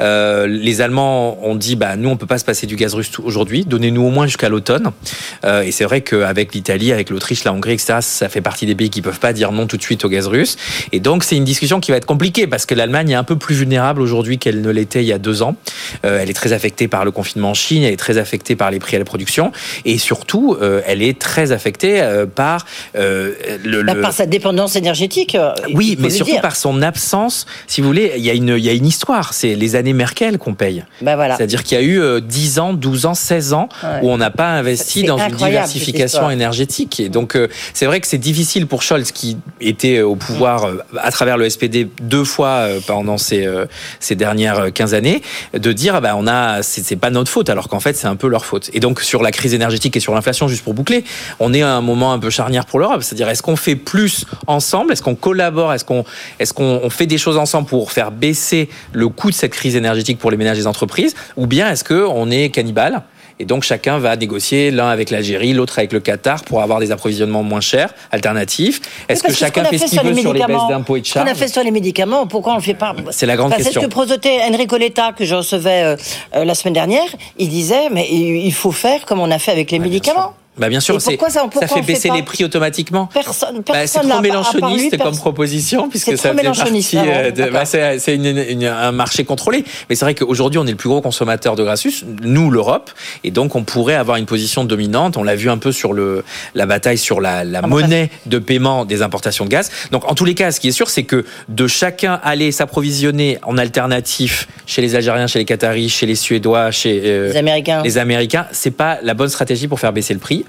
[0.00, 3.10] Euh, les Allemands ont dit, bah nous, on peut pas se passer du gaz russe
[3.22, 3.61] aujourd'hui.
[3.62, 3.64] Aujourd'hui.
[3.66, 4.90] Donnez-nous au moins jusqu'à l'automne.
[5.44, 8.74] Euh, et c'est vrai qu'avec l'Italie, avec l'Autriche, la Hongrie, etc., ça fait partie des
[8.74, 10.56] pays qui peuvent pas dire non tout de suite au gaz russe.
[10.92, 13.36] Et donc c'est une discussion qui va être compliquée parce que l'Allemagne est un peu
[13.36, 15.56] plus vulnérable aujourd'hui qu'elle ne l'était il y a deux ans.
[16.04, 18.70] Euh, elle est très affectée par le confinement en Chine, elle est très affectée par
[18.70, 19.52] les prix à la production
[19.84, 22.02] et surtout euh, elle est très affectée
[22.34, 25.36] par le, le- Par sa dépendance énergétique.
[25.74, 26.40] oui, mais surtout dire.
[26.40, 27.46] par son absence.
[27.66, 29.32] Si vous voulez, il y a une, il y a une histoire.
[29.34, 30.84] C'est les années Merkel qu'on paye.
[31.02, 31.36] Bah voilà.
[31.36, 34.00] C'est-à-dire qu'il y a eu euh, 10 ans, 12 ans, 16 ans Ouais.
[34.02, 37.00] où on n'a pas investi dans une diversification énergétique.
[37.00, 40.78] Et donc, euh, c'est vrai que c'est difficile pour Scholz, qui était au pouvoir euh,
[40.98, 43.48] à travers le SPD deux fois euh, pendant ces,
[44.00, 45.22] ces dernières euh, 15 années,
[45.54, 48.16] de dire, ah bah, on a, c'est pas notre faute, alors qu'en fait, c'est un
[48.16, 48.70] peu leur faute.
[48.72, 51.04] Et donc, sur la crise énergétique et sur l'inflation, juste pour boucler,
[51.40, 53.02] on est à un moment un peu charnière pour l'Europe.
[53.02, 54.92] C'est-à-dire, est-ce qu'on fait plus ensemble?
[54.92, 55.72] Est-ce qu'on collabore?
[55.72, 56.04] Est-ce qu'on
[56.38, 59.76] est qu'on on fait des choses ensemble pour faire baisser le coût de cette crise
[59.76, 61.14] énergétique pour les ménages et les entreprises?
[61.36, 63.02] Ou bien est-ce qu'on est cannibale?
[63.42, 66.92] Et donc chacun va négocier l'un avec l'Algérie, l'autre avec le Qatar pour avoir des
[66.92, 68.80] approvisionnements moins chers, alternatifs.
[69.08, 71.06] Est-ce que chacun fait ce qu'il sur les veut sur les baisses d'impôts et de
[71.06, 73.34] Ce qu'on a charges fait sur les médicaments, pourquoi on le fait pas C'est la
[73.34, 73.80] grande Enfin, question.
[73.80, 75.96] C'est ce que prosotait Enrico Letta, que je recevais euh,
[76.36, 77.08] euh, la semaine dernière.
[77.36, 80.34] Il disait, mais il faut faire comme on a fait avec les médicaments.
[80.58, 83.08] Bah bien sûr, c'est pourquoi ça- pourquoi ça on fait baisser les prix automatiquement.
[83.12, 86.28] Personne, Bah, c'est personne trop n'a- à part lui, mélanchoniste comme proposition puisque C'est ça
[86.28, 88.18] trop fait partie ah euh, de- bah, c'est c'est
[88.66, 89.64] un marché contrôlé.
[89.88, 92.90] Mais c'est vrai qu'aujourd'hui on est le plus gros consommateur de russe, nous l'Europe,
[93.24, 95.16] et donc on pourrait avoir une position dominante.
[95.16, 96.22] On l'a vu un peu sur le
[96.54, 99.70] la bataille sur la, la Ah, monnaie de paiement des importations de gaz.
[99.90, 103.38] Donc en tous les cas, ce qui est sûr, c'est que de chacun aller s'approvisionner
[103.44, 107.82] en alternatif chez les Algériens, chez les Qataris, chez les Suédois, chez euh, Les Américains.
[107.82, 110.41] les Américains, c'est pas la bonne stratégie pour faire baisser le prix.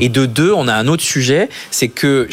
[0.00, 2.26] Et de deux, on a un autre sujet, c'est que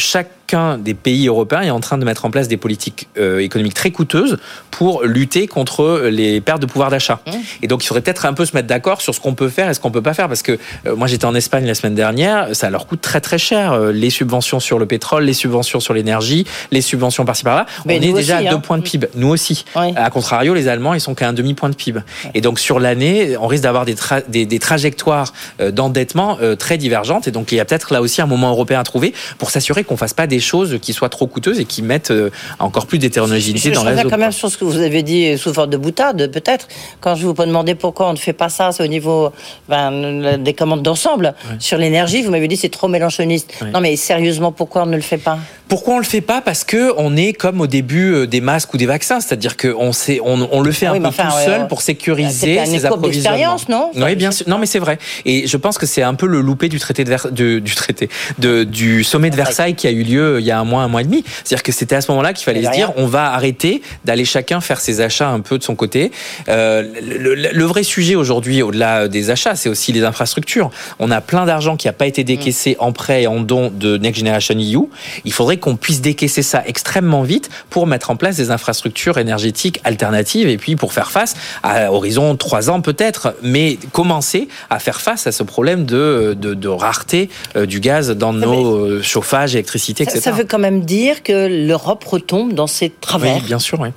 [0.45, 3.73] chacun des pays européens est en train de mettre en place des politiques euh, économiques
[3.73, 4.37] très coûteuses
[4.69, 7.19] pour lutter contre les pertes de pouvoir d'achat.
[7.25, 7.31] Mmh.
[7.63, 9.69] Et donc, il faudrait peut-être un peu se mettre d'accord sur ce qu'on peut faire
[9.69, 11.95] et ce qu'on peut pas faire, parce que euh, moi, j'étais en Espagne la semaine
[11.95, 15.79] dernière, ça leur coûte très très cher euh, les subventions sur le pétrole, les subventions
[15.79, 17.65] sur l'énergie, les subventions par-ci par-là.
[17.85, 18.59] On est déjà aussi, à deux hein.
[18.59, 19.65] points de PIB, nous aussi.
[19.75, 19.93] Oui.
[19.95, 22.01] À contrario, les Allemands, ils sont qu'à un demi-point de PIB.
[22.33, 27.27] Et donc, sur l'année, on risque d'avoir des, tra- des, des trajectoires d'endettement très divergentes.
[27.27, 29.83] Et donc, il y a peut-être là aussi un moment européen à trouver pour s'assurer
[29.83, 32.97] qu'on fasse pas des choses qui soient trop coûteuses et qui mettent euh, encore plus
[32.99, 34.11] d'hétérogénéité Je dans la reviens zone.
[34.11, 36.67] quand même sur ce que vous avez dit sous forme de boutade, peut-être.
[37.01, 39.31] Quand je vous demandais pourquoi on ne fait pas ça, c'est au niveau
[39.69, 41.33] ben, des commandes d'ensemble.
[41.59, 43.53] Sur l'énergie, vous m'avez dit c'est trop mélanchoniste.
[43.61, 43.71] Ouais.
[43.71, 45.37] Non mais sérieusement, pourquoi on ne le fait pas?
[45.67, 46.41] Pourquoi on le fait pas?
[46.41, 49.91] Parce que on est comme au début euh, des masques ou des vaccins, c'est-à-dire qu'on
[50.23, 53.07] on, on le fait Ah un oui, peu enfin, tout seul pour sécuriser ses approvisionnements.
[53.07, 53.91] d'expérience, non?
[53.95, 54.47] Oui, bien sûr.
[54.47, 54.99] Non, mais c'est vrai.
[55.25, 57.73] Et je pense que c'est un peu le loupé du traité de Vers- de- du
[57.75, 60.83] traité de, du sommet de Versailles qui a eu lieu il y a un mois,
[60.83, 61.23] un mois et demi.
[61.43, 64.61] C'est-à-dire que c'était à ce moment-là qu'il fallait se dire, on va arrêter d'aller chacun
[64.61, 66.11] faire ses achats un peu de son côté.
[66.49, 70.69] Euh, le, le- le vrai sujet aujourd'hui, au-delà des achats, c'est aussi les infrastructures.
[70.99, 73.97] On a plein d'argent qui n'a pas été décaissé en prêt et en don de
[73.97, 74.87] Next Generation EU.
[75.25, 79.79] Il faudrait qu'on puisse décaisser ça extrêmement vite pour mettre en place des infrastructures énergétiques
[79.83, 85.01] alternatives et puis pour faire face à horizon trois ans peut-être, mais commencer à faire
[85.01, 89.55] face à ce problème de, de, de rareté euh, du gaz dans nos euh, chauffages,
[89.55, 90.23] électricité, ça, etc.
[90.23, 93.35] ça veut quand même dire que l'Europe retombe dans ses travers.
[93.37, 93.89] Oui, bien sûr, oui.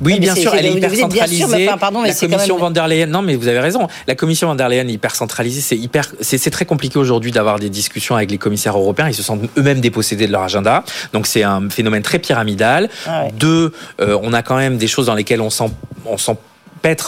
[0.00, 1.68] Oui, bien sûr, elle est hyper centralisée.
[1.78, 3.88] pardon, mais la commission même- van der Leyen, non, mais vous avez raison.
[4.06, 5.60] La commission van der Leyen est hyper centralisée.
[5.60, 9.08] C'est hyper, c'est c'est très compliqué aujourd'hui d'avoir des discussions avec les commissaires européens.
[9.08, 10.84] Ils se sentent eux-mêmes dépossédés de leur agenda.
[11.12, 12.88] Donc c'est un phénomène très pyramidal.
[13.06, 13.32] Ah ouais.
[13.38, 15.70] Deux, euh, on a quand même des choses dans lesquelles on s'en,
[16.06, 16.36] on s'en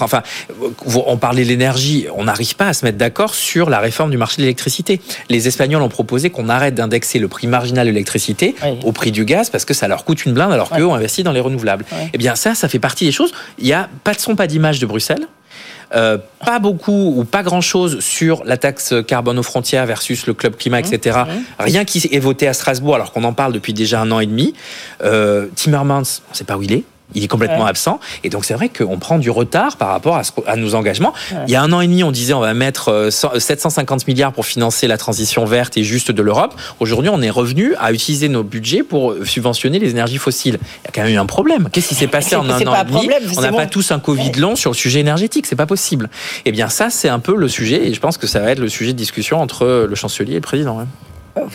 [0.00, 0.22] Enfin,
[0.84, 2.06] on parlait de l'énergie.
[2.16, 5.00] On n'arrive pas à se mettre d'accord sur la réforme du marché de l'électricité.
[5.28, 8.78] Les Espagnols ont proposé qu'on arrête d'indexer le prix marginal de l'électricité Oui.
[8.84, 11.22] au prix du gaz parce que ça leur coûte une blinde alors qu'eux ont investi
[11.22, 11.84] dans les renouvelables.
[12.12, 13.32] Eh bien, ça, ça fait partie des choses.
[13.58, 15.26] Il y a pas de son, pas d'image de Bruxelles.
[15.94, 20.34] Euh, pas beaucoup ou pas grand chose sur la taxe carbone aux frontières versus le
[20.34, 21.18] club climat, etc.
[21.60, 24.26] Rien qui est voté à Strasbourg alors qu'on en parle depuis déjà un an et
[24.26, 24.52] demi.
[25.04, 26.82] Euh, Timmermans, on ne sait pas où il est.
[27.14, 27.70] Il est complètement Ouais.
[27.70, 28.00] absent.
[28.24, 31.14] Et donc, c'est vrai qu'on prend du retard par rapport à, ce, à nos engagements.
[31.46, 34.06] Il y a un an et demi, on disait on va mettre euh, 100 750
[34.08, 36.54] milliards pour financer la transition verte et juste de l'Europe.
[36.80, 40.58] Aujourd'hui, on est revenu à utiliser nos budgets pour subventionner les énergies fossiles.
[40.62, 41.68] Il y a quand même eu un problème.
[41.72, 44.32] Qu'est-ce qui s'est passé en un an et demi On n'a pas tous un Covid
[44.32, 45.46] long sur le sujet énergétique.
[45.46, 46.10] C'est pas possible.
[46.44, 47.86] Eh bien, ça, c'est un peu le sujet.
[47.88, 50.36] Et je pense que ça va être le sujet de discussion entre le chancelier et
[50.36, 50.76] le président.
[50.78, 50.84] ouais.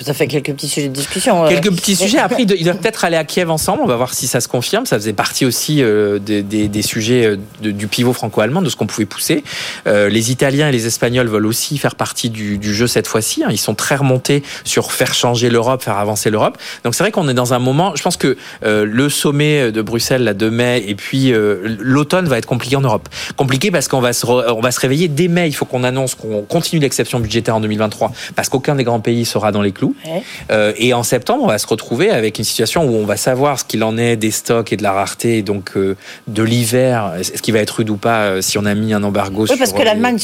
[0.01, 1.45] Ça fait quelques petits sujets de discussion.
[1.45, 1.49] euh.
[1.49, 2.19] Quelques petits sujets.
[2.19, 3.81] Après, ils doivent- peut-être aller à Kiev ensemble.
[3.83, 4.85] On va voir si ça se confirme.
[4.85, 8.69] Ça faisait partie aussi euh, des, des- des sujets euh, de- du pivot franco-allemand, de
[8.69, 9.43] ce qu'on pouvait pousser.
[9.87, 13.43] Euh, les Italiens et les Espagnols veulent aussi faire partie du, du jeu cette fois-ci.
[13.43, 13.47] hein.
[13.51, 16.57] Ils sont très remontés sur faire changer l'Europe, faire avancer l'Europe.
[16.83, 17.95] Donc c'est vrai qu'on est dans un moment.
[17.95, 22.27] Je pense que euh, le sommet de Bruxelles, là, de mai, et puis euh, l'automne
[22.27, 23.09] va être compliqué en Europe.
[23.35, 25.47] Compliqué parce qu'on va se, re- on va se réveiller dès mai.
[25.47, 29.25] Il faut qu'on annonce qu'on continue l'exception budgétaire en 2023 parce qu'aucun des grands pays
[29.25, 29.95] sera dans les clous.
[30.05, 30.23] Ouais.
[30.51, 33.59] Euh, et en septembre, on va se retrouver avec une situation où on va savoir
[33.59, 35.95] ce qu'il en est des stocks et de la rareté, et donc euh,
[36.27, 39.03] de l'hiver, est-ce qu'il va être rude ou pas euh, si on a mis un
[39.03, 40.17] embargo Oui, sur parce que l'Allemagne,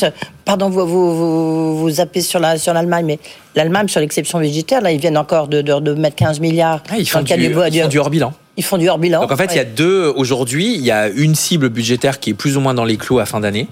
[0.48, 3.20] pardon, vous, vous, vous, zappez sur la sur l'Allemagne, mais
[3.56, 6.82] l'Allemagne sur l'exception budgétaire, là, ils viennent encore de, de, de mettre 15 milliards.
[6.90, 8.34] Ah, ils, font cas du, ils font du hors bilan.
[8.56, 9.22] ils font du hors bilan.
[9.22, 10.74] Donc en fait, il y a deux aujourd'hui.
[10.74, 13.26] Il y a une cible budgétaire qui est plus ou moins dans les clous à
[13.26, 13.68] fin d'année,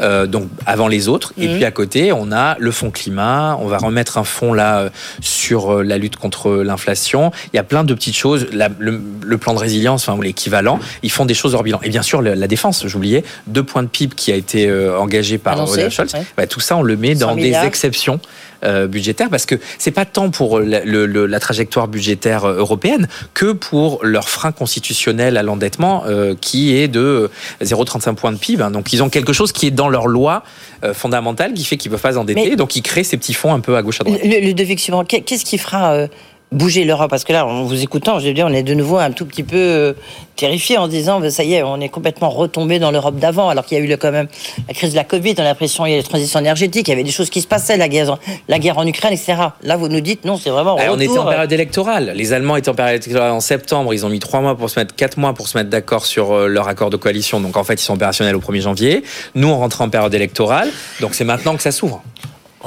[0.00, 1.32] euh, donc avant les autres.
[1.38, 1.54] Et Mhm.
[1.56, 3.56] puis à côté, on a le fonds climat.
[3.60, 4.88] On va remettre un fonds là euh,
[5.20, 7.30] sur euh, la lutte contre l'inflation.
[7.52, 8.46] Il y a plein de petites choses.
[8.52, 11.80] La- le, le plan de résilience, enfin ou l'équivalent, ils font des choses hors bilan.
[11.82, 12.86] Et bien sûr, la défense.
[12.86, 16.13] J'oubliais deux points de PIB qui a été engagé par Olaf Scholz.
[16.14, 16.24] Ouais.
[16.36, 18.20] Bah, tout ça, on le met 100 dans des exceptions
[18.64, 22.56] euh, budgétaires parce que c'est pas tant pour la, le- le- la trajectoire budgétaire euh,
[22.56, 27.30] européenne que pour leur frein constitutionnel à l'endettement euh, qui est de
[27.62, 28.62] 0,35 points de PIB.
[28.62, 28.70] hein.
[28.70, 30.44] Donc ils ont quelque chose qui est dans leur loi
[30.82, 32.56] euh, fondamentale qui fait qu'ils peuvent pas s'endetter.
[32.56, 34.20] Donc ils créent ces petits fonds un peu à gauche à droite.
[34.24, 34.90] Ludovic
[35.26, 36.06] qu'est-ce qui fera
[36.54, 38.96] bouger l'Europe Parce que là, en vous écoutant, je veux dire, on est de nouveau
[38.96, 39.92] un tout petit peu euh,
[40.36, 43.64] terrifié en disant, ben, ça y est, on est complètement retombé dans l'Europe d'avant, alors
[43.66, 44.28] qu'il y a eu le- quand même
[44.68, 46.90] la crise de la Covid, on a l'impression il y a la transition énergétique, il
[46.90, 49.34] y avait des choses qui se passaient, la guerre, la guerre en Ukraine, etc.
[49.62, 50.76] Là, vous nous dites, non, c'est vraiment.
[50.76, 52.12] On était en euh, période électorale.
[52.14, 53.92] Les Allemands étaient en période électorale en septembre.
[53.94, 56.32] Ils ont mis trois mois pour se mettre, quatre mois pour se mettre d'accord sur
[56.32, 57.40] euh, leur accord de coalition.
[57.40, 59.02] Donc en fait, ils sont opérationnels au 1er janvier.
[59.34, 60.68] Nous, on rentre en période électorale.
[61.00, 62.02] Donc c'est maintenant que ça s'ouvre.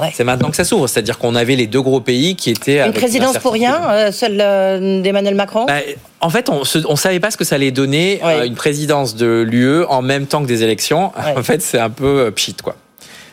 [0.00, 0.10] Ouais.
[0.14, 0.88] C'est maintenant que ça s'ouvre.
[0.88, 2.84] C'est-à-dire qu'on avait les deux gros pays qui étaient.
[2.86, 3.98] Une présidence pour rien, incertitude.
[4.08, 5.78] euh, celle euh, d'Emmanuel Macron Bah,
[6.20, 8.40] en fait, on ne savait pas ce que ça allait donner Ouais.
[8.40, 11.12] euh, une présidence de l'UE en même temps que des élections.
[11.16, 11.34] Ouais.
[11.38, 12.74] En fait, c'est un peu pchit, quoi.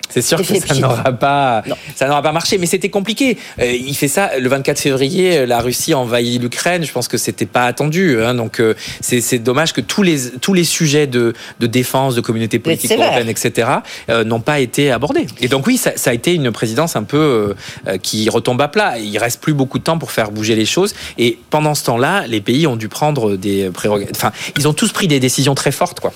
[0.10, 1.76] C'est sûr que ça n'aura pas, Non.
[1.96, 3.38] ça n'aura pas marché, mais c'était compliqué.
[3.60, 5.38] Euh, il fait ça le 24 février.
[5.40, 6.84] euh, La Russie envahit l'Ukraine.
[6.84, 8.22] Je pense que c'était pas attendu.
[8.24, 12.22] Hein, donc euh, c'est dommage que tous les tous les sujets de, de défense, de
[12.22, 13.70] communauté politique européenne, etc.,
[14.10, 15.26] euh, n'ont pas été abordés.
[15.42, 17.54] Et donc oui, ça, ça a été une présidence un peu
[18.02, 18.98] qui retombe à plat.
[19.00, 20.94] Il reste plus beaucoup de temps pour faire bouger les choses.
[21.18, 24.16] Et pendant ce temps-là, les pays ont dû prendre des prérogatives.
[24.16, 26.14] Enfin, ils ont tous pris des décisions très fortes, quoi.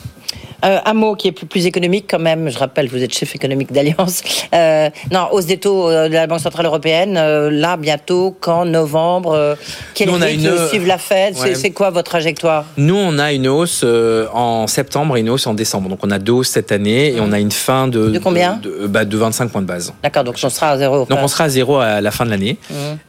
[0.66, 2.50] Euh, un mot qui est plus, plus économique quand même.
[2.50, 4.22] Je rappelle, vous êtes chef économique d'Alliance.
[4.54, 7.18] Euh, non, hausse des taux euh, de la Banque centrale européenne.
[7.18, 9.56] euh, là, bientôt, quand novembre
[9.94, 11.36] Quel on a une- suivre la Fed?
[11.36, 11.56] C'est- Ouais.
[11.56, 12.66] C'est quoi votre trajectoire?
[12.78, 13.86] Nous, on a une hausse
[14.34, 15.88] en septembre et une hausse en décembre.
[15.90, 18.60] Donc, on a deux hausses cette année et on a une fin de De combien?
[18.62, 19.94] de, bah, de 25 points de base.
[20.04, 21.06] D'accord, donc on sera à zéro.
[21.06, 22.58] Donc, on sera à zéro à la fin de l'année.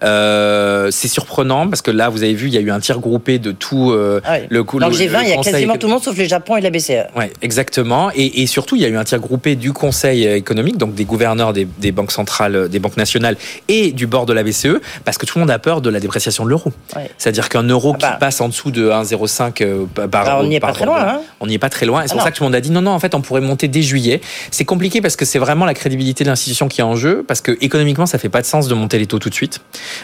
[0.03, 3.01] Euh, c'est surprenant parce que là, vous avez vu, il y a eu un tir
[3.01, 4.47] groupé de tout Ah oui.
[4.49, 4.79] le coup.
[4.79, 6.57] Dans le le- G20, le il y a quasiment tout le monde sauf le Japon
[6.57, 6.71] et la.
[6.71, 6.93] BCE.
[7.17, 8.11] Ouais, exactement.
[8.15, 11.05] Et, et surtout, il y a eu un tir groupé du Conseil économique, donc des
[11.05, 13.37] gouverneurs des, des banques centrales, euh, des banques nationales
[13.69, 16.01] et du bord de la BCE, parce que tout le monde a peur de la
[16.01, 16.73] dépréciation de l'euro.
[16.97, 17.11] Ouais.
[17.19, 18.13] C'est-à-dire qu'un euro Ah bah.
[18.13, 21.01] qui passe en dessous de 1,05 euh, par Bah, on n'y est pas très loin,
[21.01, 21.21] hein.
[21.41, 22.03] On n'y est pas très loin.
[22.03, 22.25] Et c'est Ah pour non.
[22.25, 23.83] ça que tout le monde a dit non, non, en fait, on pourrait monter dès
[23.83, 24.21] juillet.
[24.51, 27.41] C'est compliqué parce que c'est vraiment la crédibilité de l'institution qui est en jeu, parce
[27.41, 29.61] que économiquement, ça fait pas de sens de monter les taux tout de suite,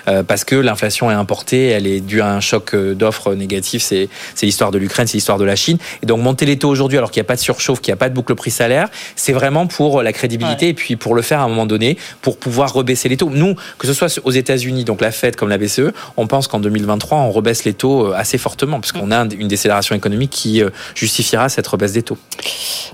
[0.08, 3.82] euh, parce que l'inflation est importée, elle est due à un choc d'offres négatif.
[3.82, 4.08] C'est
[4.42, 5.78] l'histoire de l'Ukraine, c'est l'histoire de la Chine.
[6.02, 7.96] Et donc monter les taux aujourd'hui, alors qu'il n'y a pas de surchauffe, qu'il n'y
[7.96, 11.40] a pas de boucle prix-salaire, c'est vraiment pour la crédibilité et puis pour le faire
[11.40, 13.30] à un moment donné, pour pouvoir rebaisser les taux.
[13.30, 16.58] Nous, que ce soit aux États-Unis, donc la Fed comme la BCE, on pense qu'en
[16.60, 20.62] 2023, on rebaisse les taux euh, assez fortement, puisqu'on a un- une décélération économique qui
[20.62, 22.18] euh, justifiera cette rebaisse des taux.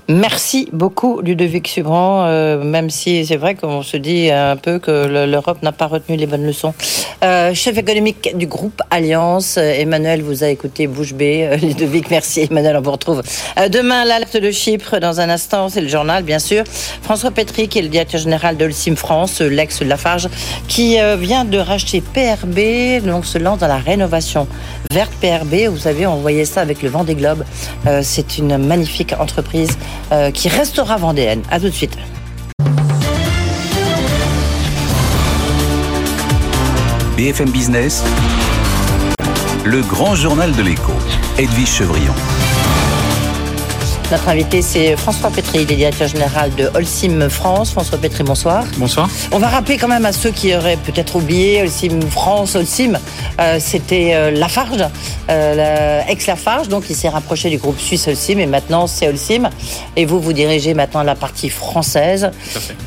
[0.09, 4.91] Merci beaucoup, Ludovic Subran, euh, même si c'est vrai qu'on se dit un peu que
[5.07, 6.73] le- l'Europe n'a pas retenu les bonnes leçons.
[7.23, 11.47] Euh, chef économique du groupe Alliance, euh, Emmanuel vous a écouté bouche bée.
[11.49, 13.21] Euh, Ludovic, merci Emmanuel, on vous retrouve
[13.59, 14.99] euh, demain l'alerte de Chypre.
[14.99, 16.63] Dans un instant, c'est le journal, bien sûr.
[17.01, 20.29] François Petry, qui est le directeur général de l'Sim France, euh, l'ex Lafarge,
[20.67, 24.47] qui euh, vient de racheter PRB, donc se lance dans la rénovation
[24.91, 25.67] verte PRB.
[25.69, 27.43] Vous savez, on voyait ça avec le vent des globes.
[27.87, 29.77] Euh, c'est une magnifique entreprise
[30.33, 31.41] qui restera vendéenne.
[31.49, 31.97] À tout de suite.
[37.17, 38.03] BFM Business,
[39.65, 40.93] le grand journal de l'écho,
[41.37, 42.13] Edwige Chevrillon.
[44.11, 47.71] Notre invité, c'est François Pétry, il est directeur général de Holcim France.
[47.71, 48.63] François Pétry, bonsoir.
[48.77, 49.09] Bonsoir.
[49.31, 52.99] On va rappeler quand même à ceux qui auraient peut-être oublié Holcim France, Holcim,
[53.39, 54.85] euh, c'était euh, Lafarge,
[55.29, 59.49] euh, ex-Lafarge, donc il s'est rapproché du groupe suisse Holcim et maintenant c'est Holcim.
[59.95, 62.29] Et vous, vous dirigez maintenant la partie française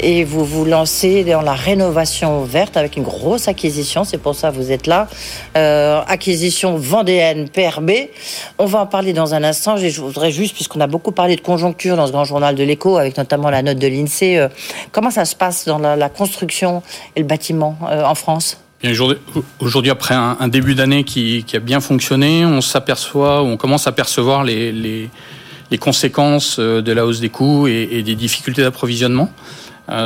[0.01, 4.51] et vous vous lancez dans la rénovation verte avec une grosse acquisition, c'est pour ça
[4.51, 5.09] que vous êtes là.
[6.07, 7.91] Acquisition vendéenne PRB.
[8.59, 9.77] On va en parler dans un instant.
[9.77, 12.99] Je voudrais juste, puisqu'on a beaucoup parlé de conjoncture dans ce grand journal de l'écho,
[12.99, 14.49] avec notamment la note de l'INSEE, euh,
[14.93, 16.83] comment ça se passe dans la, construction
[17.15, 18.59] et le bâtiment euh, en France?
[19.59, 24.45] Aujourd'hui, après un, début d'année qui, a bien fonctionné, on s'aperçoit, on commence à percevoir
[24.45, 25.11] les,
[25.81, 29.31] conséquences euh, de la hausse des coûts et, des difficultés d'approvisionnement.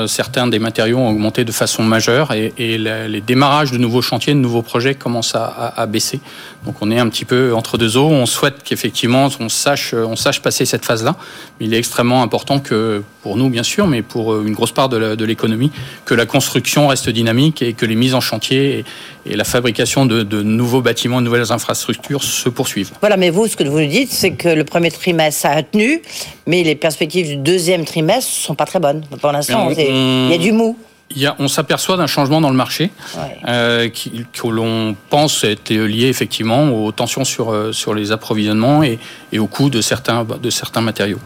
[0.07, 4.39] Certains des matériaux ont augmenté de façon majeure et, les démarrages de nouveaux chantiers, de
[4.39, 6.21] nouveaux projets commencent à, baisser.
[6.65, 8.09] Donc on est un petit peu entre deux eaux.
[8.09, 11.17] On souhaite qu'effectivement on sache, on sache passer cette phase-là.
[11.59, 14.89] Mais il est extrêmement important que, pour nous bien sûr, mais pour une grosse part
[14.89, 15.71] de l'économie,
[16.05, 18.85] que la construction reste dynamique et que les mises en chantier et,
[19.33, 22.93] et la fabrication de, de, nouveaux bâtiments, de nouvelles infrastructures se poursuivent.
[23.01, 26.03] Voilà, mais vous, ce que vous nous dites, c'est que le premier trimestre a tenu,
[26.47, 29.71] mais les perspectives du deuxième trimestre sont pas très bonnes pour l'instant.
[29.71, 30.77] Il y a du mou.
[31.13, 33.39] Il y a, on s'aperçoit d'un changement dans le marché ouais.
[33.49, 38.83] euh, qui, que l'on pense être lié effectivement aux tensions sur, euh, sur les approvisionnements
[38.83, 38.99] et,
[39.33, 41.19] et au coût de certains, de certains matériaux,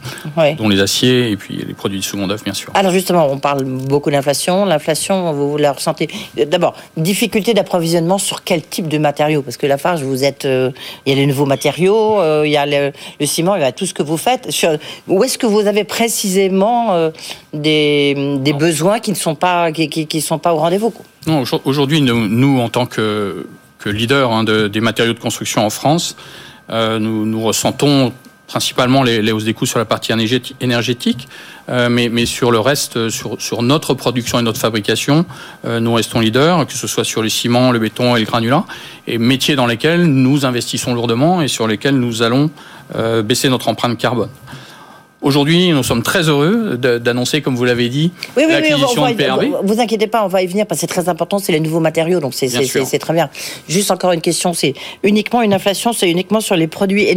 [0.58, 2.70] dont les aciers et puis les produits de seconde œuvre, bien sûr.
[2.74, 4.64] Alors justement, on parle beaucoup d'inflation.
[4.64, 6.08] L'inflation, vous la ressentez
[6.46, 9.42] D'abord, difficulté d'approvisionnement sur quel type de matériaux?
[9.42, 10.70] Parce que la Farge, vous êtes, euh,
[11.06, 13.64] il y a les nouveaux matériaux, euh, il y a le, le, ciment, il y
[13.64, 14.50] a tout ce que vous faites.
[14.50, 14.76] Sur,
[15.08, 17.10] où est-ce que vous avez précisément euh,
[17.52, 20.92] des, des besoins qui ne sont pas qui ne sont pas au rendez-vous.
[21.26, 23.46] Non, aujourd'hui, nous, nous, en tant que,
[23.78, 28.12] que leader hein, de, des matériaux de construction en France, euh, nous, nous, ressentons
[28.46, 30.12] principalement les, hausses des coûts sur la partie
[30.60, 31.28] énergétique,
[31.68, 35.24] euh, mais, sur le reste, sur, sur, notre production et notre fabrication,
[35.64, 38.64] euh, nous restons leaders, que ce soit sur le ciment, le béton et le granulat,
[39.06, 42.50] et métiers dans lesquels nous investissons lourdement et sur lesquels nous allons
[42.94, 44.30] euh, baisser notre empreinte carbone.
[45.24, 49.24] Aujourd'hui, nous sommes très heureux d'annoncer, comme vous l'avez dit, oui, oui, l'acquisition oui, de
[49.24, 49.44] PRB.
[49.62, 51.60] Vous, vous inquiétez pas, on va y venir parce que c'est très important, c'est les
[51.60, 53.30] nouveaux matériaux, donc c'est très bien.
[53.66, 57.08] Juste encore une question, c'est uniquement une inflation, c'est uniquement sur les produits,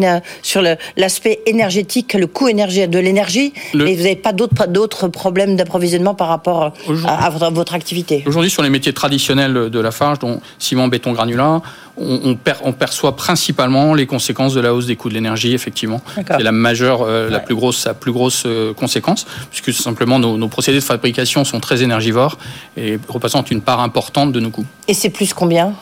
[0.42, 0.62] sur
[0.96, 3.90] l'aspect énergétique, le coût énergie, de l'énergie, le...
[3.90, 6.72] et vous n'avez pas d'autres problèmes d'approvisionnement par rapport
[7.06, 8.24] à, à, votre, activité?
[8.26, 11.62] Aujourd'hui, sur les métiers traditionnels de la Farge, dont ciment, béton, granulat,
[11.98, 15.54] on, on, per, on, perçoit principalement les conséquences de la hausse des coûts de l'énergie,
[15.54, 16.02] effectivement.
[16.16, 17.32] C'est la majeure, euh, ouais.
[17.32, 21.60] la plus grosse, plus grosse euh, conséquence, puisque simplement nos, nos, procédés de fabrication sont
[21.60, 22.38] très énergivores
[22.76, 24.66] et représentent une part importante de nos coûts.
[24.88, 25.74] Et c'est plus combien?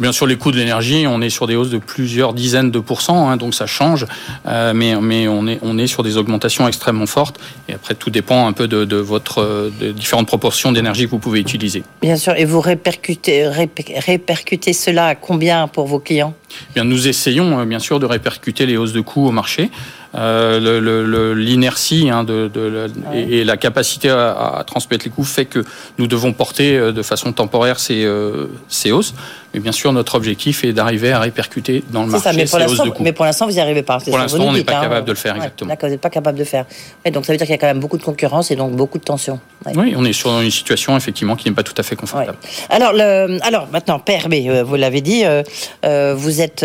[0.00, 2.78] Bien sûr, les coûts de l'énergie, on est sur des hausses de plusieurs dizaines de
[2.78, 4.06] pourcents, hein, donc ça change,
[4.46, 7.38] euh, mais, mais on, est, on est sur des augmentations extrêmement fortes.
[7.68, 11.18] Et après, tout dépend un peu de, de votre de différentes proportions d'énergie que vous
[11.18, 11.82] pouvez utiliser.
[12.00, 16.32] Bien sûr, et vous répercutez, répercutez cela à combien pour vos clients?
[16.74, 19.70] Bien, nous essayons bien sûr de répercuter les hausses de coûts au marché.
[20.14, 23.22] Euh, L'inertie hein, de, de, de, ouais.
[23.22, 25.64] et, et, la capacité à, à, transmettre les coûts fait que
[25.98, 29.14] nous devons porter de façon temporaire ces, euh, ces hausses.
[29.54, 32.64] Mais bien sûr, notre objectif est d'arriver à répercuter dans le marché ça, mais ces
[32.64, 33.02] hausses de coûts.
[33.02, 33.98] Mais pour l'instant, vous n'y arrivez pas.
[33.98, 34.82] Pour l'instant, on n'est pas hein.
[34.82, 35.68] capable de le faire, ouais, exactement.
[35.68, 36.66] D'accord, vous n'êtes pas capable de le faire.
[37.04, 38.72] Ouais, donc ça veut dire qu'il y a quand même beaucoup de concurrence et donc
[38.72, 39.40] beaucoup de tensions.
[39.74, 42.38] Oui, on est sur une situation effectivement qui n'est pas tout à fait confortable.
[42.68, 45.42] Alors, le, alors maintenant, PRB, euh, vous l'avez dit, euh,
[45.84, 46.60] euh, vous êtes,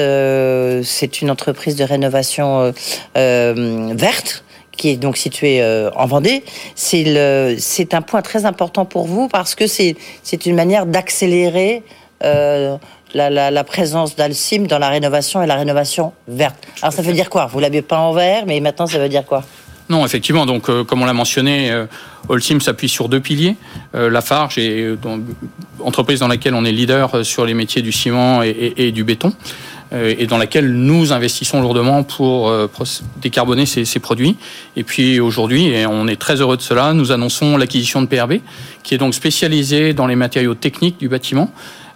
[0.86, 2.74] c'est une entreprise de rénovation
[3.16, 4.44] verte
[4.76, 6.44] qui est donc située euh, en Vendée,
[6.76, 9.96] c'est un point très important pour vous parce que c'est
[10.46, 11.84] une manière d'accélérer
[12.24, 12.78] euh,
[13.14, 16.58] la, présence d'Alcim dans la rénovation et la rénovation verte.
[16.82, 17.46] Alors ça veut dire quoi?
[17.48, 19.44] Vous l'avez pas en vert, mais maintenant ça veut dire quoi?
[19.90, 20.46] Non, effectivement.
[20.46, 21.86] Donc, euh, comme on l'a mentionné, euh,
[22.28, 23.56] Holcim s'appuie sur deux piliers.
[23.94, 25.20] Euh, Lafarge est dans,
[25.80, 29.34] entreprise dans laquelle on est leader sur les métiers du ciment et du béton
[29.92, 32.52] et dans laquelle nous investissons lourdement pour
[33.22, 34.36] décarboner ces, ces produits.
[34.76, 38.40] Et puis aujourd'hui, et on est très heureux de cela, nous annonçons l'acquisition de PRB,
[38.84, 41.52] qui est donc spécialisée dans les matériaux techniques du bâtiment,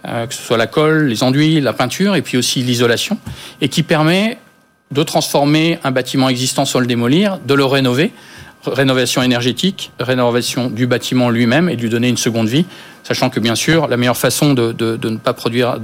[0.06, 3.18] euh, que ce soit la colle, les enduits, la peinture, et puis aussi l'isolation,
[3.60, 4.38] et qui permet
[4.90, 8.12] de transformer un bâtiment existant sans le démolir, de le rénover,
[8.66, 12.66] rénovation énergétique, rénovation du bâtiment lui-même et de lui donner une seconde vie,
[13.04, 15.78] sachant que bien sûr la meilleure façon de, de, ne pas produire,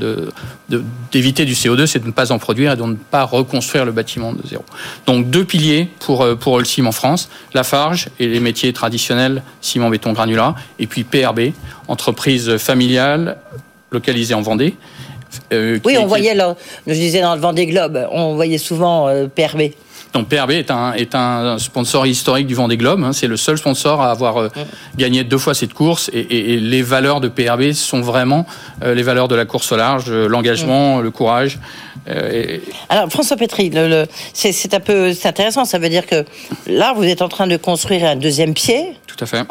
[1.13, 3.93] d'éviter du CO2, c'est de ne pas en produire et de ne pas reconstruire le
[3.93, 4.65] bâtiment de zéro.
[5.07, 10.13] Donc deux piliers pour pour Holcim en France, Lafarge et les métiers traditionnels ciment, béton,
[10.13, 11.53] granulat, et puis PRB,
[11.89, 13.39] entreprise familiale
[13.91, 14.75] localisée en Vendée.
[15.53, 19.27] Euh, oui, on voyait, là, je disais dans le Vendée Globe, on voyait souvent euh,
[19.27, 19.73] PRB.
[20.13, 23.03] Donc PRB est un, est un sponsor historique du Vendée Globe.
[23.05, 23.13] Hein.
[23.13, 24.49] C'est le seul sponsor à avoir euh,
[24.97, 26.11] gagné deux fois cette course.
[26.15, 28.47] Et, et- et les valeurs de PRB sont vraiment
[28.83, 31.59] les valeurs de la course au large, l'engagement, le courage.
[32.09, 35.65] et- Alors François Petri, le, le- c'est c'est un peu c'est intéressant.
[35.67, 36.25] Ça veut dire que
[36.67, 39.45] là, vous êtes en train de construire un deuxième pied, tout à fait.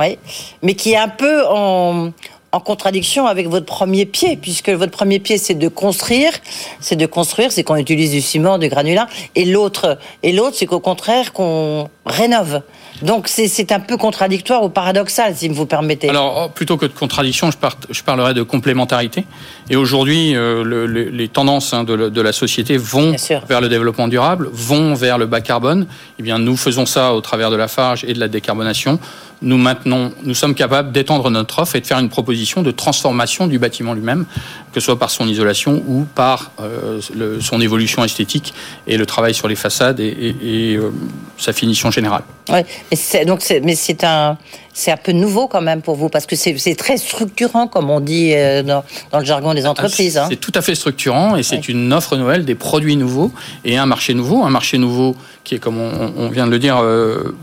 [0.63, 2.12] mais qui est un peu en,
[2.56, 6.32] en contradiction avec votre premier pied, puisque votre premier pied, c'est de construire,
[6.80, 10.65] c'est de construire, c'est qu'on utilise du ciment, du granulat, et l'autre, et l'autre, c'est
[10.65, 12.62] qu'au contraire qu'on rénove.
[13.02, 16.08] Donc c'est un peu contradictoire ou paradoxal, si vous permettez.
[16.10, 19.25] Alors, oh, plutôt que de contradiction, je, part- je parlerai de complémentarité.
[19.69, 23.13] Et aujourd'hui, euh, le- le- les tendances hein, de, la- de la société vont
[23.50, 25.88] vers le développement durable, vont vers le bas carbone.
[26.19, 28.98] Eh bien, nous faisons ça au travers de la Farge et de la décarbonation.
[29.42, 33.48] Nous maintenons, nous sommes capables d'étendre notre offre et de faire une proposition de transformation
[33.48, 34.25] du bâtiment lui-même,
[34.71, 38.54] que ce soit par son isolation ou par euh, le- son évolution esthétique
[38.88, 40.92] et le travail sur les façades et, et- et, euh,
[41.38, 42.23] sa finition générale.
[42.50, 44.38] Ouais, mais c'est donc c'est mais c'est un
[44.73, 47.90] c'est un peu nouveau quand même pour vous parce que c'est c'est très structurant comme
[47.90, 50.17] on dit euh, dans, dans le jargon des entreprises.
[50.17, 50.27] Ah, hein.
[50.29, 51.62] C'est tout à fait structurant et c'est Ouais.
[51.69, 53.31] une offre nouvelle, des produits nouveaux
[53.65, 54.44] et un marché nouveau.
[54.44, 57.36] Un marché nouveau qui est, comme on, on vient de le dire, euh,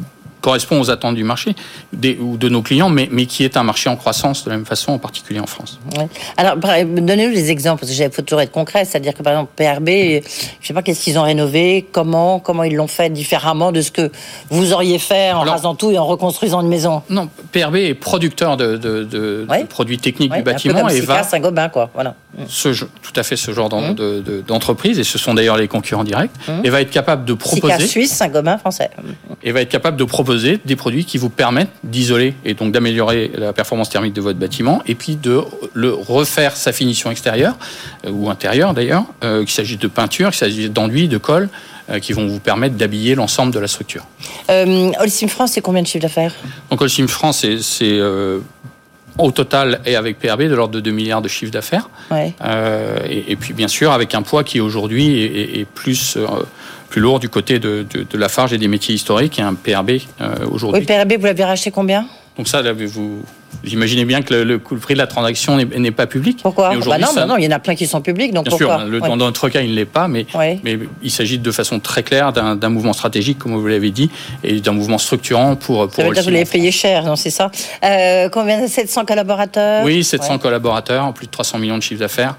[0.43, 1.55] correspond aux attentes du marché
[1.95, 4.57] des, ou de nos clients, mais, mais qui est un marché en croissance de la
[4.57, 5.79] même façon, en particulier en France.
[5.97, 6.07] Ouais.
[6.37, 8.85] Alors, donnez-nous des exemples, parce qu'il faut toujours être concret.
[8.85, 10.23] C'est-à-dire que, par exemple, PRB,
[10.61, 13.91] je sais pas qu'est-ce qu'ils ont rénové, comment, comment ils l'ont fait différemment de ce
[13.91, 14.11] que
[14.51, 17.03] vous auriez fait en Alors- rasant tout et en reconstruisant une maison.
[17.09, 19.63] Non, PRB est producteur de, de- de- Ouais.
[19.63, 21.89] de produits techniques Ouais, du un peu bâtiment comme et va Saint-Gobain, quoi.
[21.95, 22.15] Voilà.
[22.49, 23.95] Ce, tout à fait ce genre Mmh.
[23.95, 26.53] de- de- d'entreprise et ce sont d'ailleurs les concurrents directs Mmh.
[26.65, 28.91] et va être capable de proposer suisse, Saint-Gobain français.
[29.43, 33.31] et va être capable de proposer des produits qui vous permettent d'isoler et donc d'améliorer
[33.37, 35.41] la performance thermique de votre bâtiment et puis de
[35.75, 37.57] le refaire sa finition extérieure
[38.07, 41.49] euh, ou intérieure d'ailleurs, euh, qu'il s'agisse de peinture, qu'il s'agisse d'enduit, de colle,
[41.91, 44.07] euh, qui vont vous permettre d'habiller l'ensemble de la structure.
[44.51, 46.33] Euh, Holcim France, c'est combien de chiffre d'affaires?
[46.71, 48.01] Donc Holcim France, c'est-
[49.19, 51.89] au total et avec PRB de l'ordre de 2 milliards de chiffre d'affaires.
[52.11, 52.33] ouais.
[52.45, 56.17] Euh, et, et puis bien sûr avec un poids qui aujourd'hui est, est- est plus
[56.17, 56.27] euh,
[56.89, 59.55] plus lourd du côté de, de, de la Farge et des métiers historiques et un
[59.55, 59.91] PRB
[60.21, 60.85] euh, Oui, aujourd'hui.
[60.85, 62.07] PRB, vous l'avez racheté combien?
[62.37, 63.23] Donc ça, là, vous,
[63.65, 66.39] imaginez bien que le, le coût- le prix de la transaction n'est pas public.
[66.43, 68.47] Pourquoi bah non, ça- bah non, il y en a plein qui sont publics, donc
[68.47, 69.09] Bien sûr, le- Ouais.
[69.09, 70.59] dans notre cas, il ne l'est pas, mais, Ouais.
[70.65, 74.11] mais il s'agit de façon très claire d'un mouvement stratégique, comme vous l'avez dit,
[74.45, 77.17] et d'un mouvement structurant pour, pour Ça veut dire que vous l'avez payé cher, non,
[77.17, 77.51] c'est ça
[77.85, 80.39] euh, Combien de 700 collaborateurs Oui, 700 Ouais.
[80.39, 82.37] collaborateurs, plus de 300 millions de chiffres d'affaires.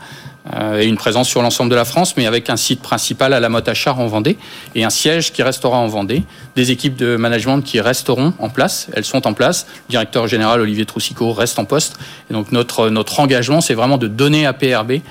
[0.51, 3.39] Euh, et une présence sur l'ensemble de la France, mais avec un site principal à
[3.39, 4.37] la Motte à en Vendée
[4.75, 6.23] et un siège qui restera en Vendée,
[6.55, 9.65] des équipes de management qui resteront en place, elles sont en place.
[9.87, 11.97] Le directeur général Olivier Troussicot reste en poste.
[12.29, 15.01] Et donc notre, notre engagement, c'est vraiment de donner à PRB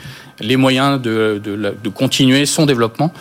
[0.41, 3.13] les moyens de, de, de continuer son développement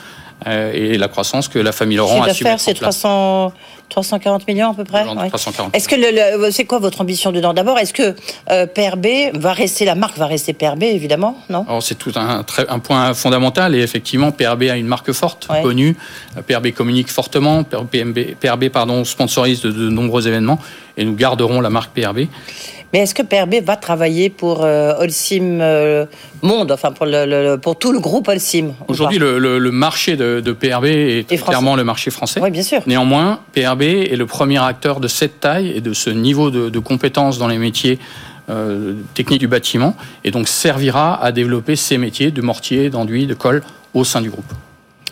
[0.45, 2.99] et la croissance que la famille Laurent a su mettre c'est place.
[2.99, 3.53] 300,
[3.89, 5.27] 340 millions à peu près ouais.
[5.29, 5.75] 340.
[5.75, 7.53] Est-ce que le, le- c'est quoi votre ambition dedans?
[7.53, 8.15] D'abord, est-ce que
[8.49, 11.65] euh, PRB va rester, la marque va rester PRB évidemment, non?
[11.81, 12.43] C'est tout un,
[12.79, 15.61] point fondamental et effectivement PRB a une marque forte, Ouais.
[15.61, 15.95] connue.
[16.37, 17.63] Euh, PRB communique fortement.
[17.63, 20.57] PRB, PRB pardon, sponsorise de, de nombreux événements
[20.97, 22.27] et nous garderons la marque PRB.
[22.93, 26.05] Mais est-ce que PRB va travailler pour euh, Holcim euh,
[26.41, 30.17] Monde, enfin pour, le, le- pour tout le groupe Holcim ou Aujourd'hui, le, le- marché
[30.17, 32.39] de, de PRB est clairement le marché français.
[32.41, 32.81] Oui, bien sûr.
[32.87, 36.79] Néanmoins, PRB est le premier acteur de cette taille et de ce niveau de, de
[36.79, 37.99] compétences dans les métiers
[38.49, 43.33] euh, techniques du bâtiment et donc servira à développer ces métiers de mortier, d'enduit, de
[43.33, 43.63] colle
[43.93, 44.51] au sein du groupe.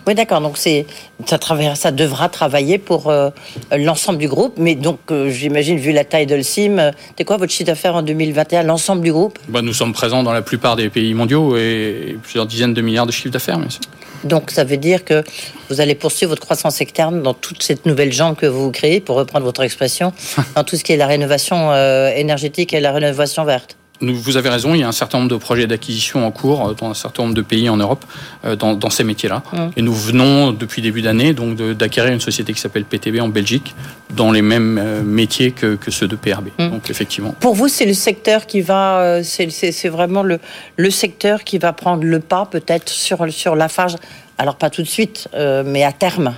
[0.10, 0.42] Oui, d'accord.
[0.42, 0.88] Donc c'est
[1.28, 3.30] ça, devra travailler pour euh,
[3.78, 4.56] l'ensemble du groupe.
[4.58, 8.02] Mais donc, euh, j'imagine, vu la taille d'Holcim, euh, c'est quoi votre chiffre d'affaires en
[8.02, 9.38] 2021 L'ensemble du groupe?
[9.50, 13.06] Bah, nous sommes présents dans la plupart des pays mondiaux et plusieurs dizaines de milliards
[13.06, 13.60] de chiffres d'affaires.
[13.60, 13.82] bien sûr.
[14.24, 15.24] Donc ça veut dire que
[15.70, 19.16] vous allez poursuivre votre croissance externe dans toute cette nouvelle jambe que vous créez, pour
[19.16, 20.12] reprendre votre expression,
[20.56, 23.78] dans tout ce qui est la rénovation euh, énergétique et la rénovation verte.
[24.02, 26.74] Vous avez raison, il y a un certain nombre de projets d'acquisition en cours euh,
[26.74, 28.06] dans un certain nombre de pays en Europe
[28.46, 29.44] euh, dans, dans ces métiers-là.
[29.52, 29.58] Mm.
[29.78, 33.76] Et nous venons depuis début d'année donc d'acquérir une société qui s'appelle PTB en Belgique
[34.16, 36.50] dans les mêmes euh, métiers que, que ceux de PRB.
[36.58, 36.70] Mm.
[36.70, 37.36] Donc effectivement.
[37.40, 40.40] Pour vous, c'est le secteur qui va, c'est vraiment le,
[40.78, 43.96] le secteur qui va prendre le pas peut-être sur, sur la phage.
[44.40, 46.34] Alors pas tout de suite, euh, mais à terme.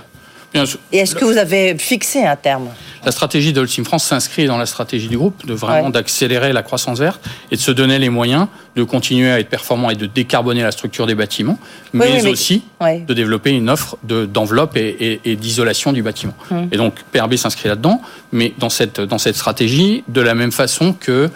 [0.52, 0.78] Bien sûr.
[0.92, 2.68] Et est-ce que vous avez fixé un terme?
[3.04, 5.90] La stratégie de Holcim France s'inscrit dans la stratégie du groupe de vraiment Ouais.
[5.92, 8.46] d'accélérer la croissance verte et de se donner les moyens
[8.76, 11.58] de continuer à être performant et de décarboner la structure des bâtiments,
[11.92, 13.00] mais, oui, mais- aussi Ouais.
[13.00, 16.34] de développer une offre de- d'enveloppe et, et- et d'isolation du bâtiment.
[16.50, 16.68] Hum.
[16.70, 18.00] Et donc PRB s'inscrit là-dedans,
[18.30, 21.28] mais dans cette, dans cette stratégie, de la même façon que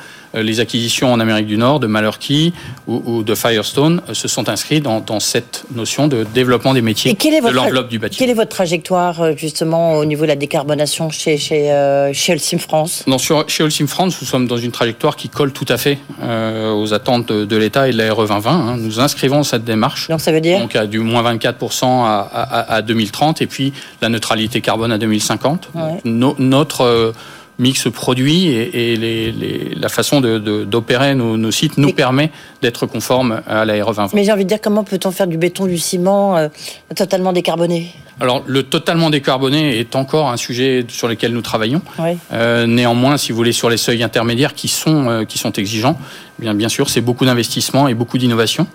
[0.42, 2.52] les acquisitions en Amérique du Nord de Malerkey
[2.86, 6.82] ou, ou de Firestone euh, se sont inscrits dans, dans cette notion de développement des
[6.82, 8.18] métiers Et de l'enveloppe du bâtiment.
[8.18, 12.32] quelle est votre trajectoire euh, justement au niveau de la décarbonation chez, chez, euh, chez
[12.32, 13.04] Holcim France?
[13.06, 15.98] Non, sur- chez Holcim France, nous sommes dans une trajectoire qui colle tout à fait
[16.22, 18.50] euh, aux attentes de, de l'État et de la RE 2020.
[18.50, 18.76] hein.
[18.78, 20.08] Nous inscrivons cette démarche.
[20.08, 23.72] Donc ça veut dire Donc à du moins 24% à, à, à 2030 et puis
[24.02, 25.70] la neutralité carbone à 2050.
[25.74, 25.82] Ouais.
[25.82, 27.12] Donc, no- notre euh,
[27.58, 31.88] mix produit et, et les, les- la façon de- de- d'opérer nos, nos sites nous
[31.88, 32.30] Mais- permet
[32.62, 34.14] d'être conforme à la RE 2020.
[34.14, 36.48] Mais j'ai envie de dire, comment peut-on faire du béton, du ciment euh,
[36.94, 37.92] totalement décarboné?
[38.20, 41.82] Alors le totalement décarboné est encore un sujet sur lequel nous travaillons.
[41.98, 42.16] Oui.
[42.32, 45.98] Euh, néanmoins, si vous voulez, sur les seuils intermédiaires qui sont, euh, qui sont exigeants,
[46.38, 48.66] eh bien, bien sûr, c'est beaucoup d'investissement et beaucoup d'innovation.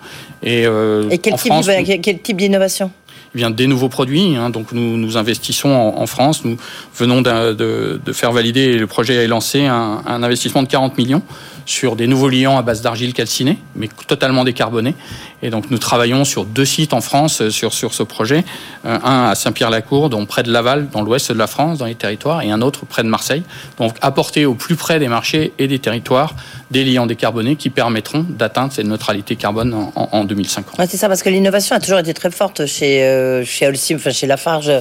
[0.43, 1.69] Et, euh, Et quel en type, France,
[2.01, 2.91] quel type d'innovation?
[3.34, 4.36] Eh bien, des nouveaux produits.
[4.36, 4.49] hein.
[4.49, 6.43] donc nous, nous investissons en, France.
[6.43, 6.57] Nous
[6.95, 11.21] venons de, faire valider, le projet est lancé, un, un investissement de 40 millions
[11.66, 14.95] sur des nouveaux liants à base d'argile calcinée, mais totalement décarbonés.
[15.43, 18.43] Et donc nous travaillons sur deux sites en France euh, sur, sur ce projet.
[18.86, 21.95] Euh, un à Saint-Pierre-la-Cour, donc près de Laval, dans l'ouest de la France, dans les
[21.95, 23.43] territoires, et un autre près de Marseille.
[23.80, 26.36] Donc apporter au plus près des marchés et des territoires
[26.70, 30.78] des liants décarbonés qui permettront d'atteindre cette neutralité carbone en, en- en 2050.
[30.80, 34.12] Ouais, c'est ça, parce que l'innovation a toujours été très forte chez, euh, chez enfin
[34.12, 34.72] chez Lafarge.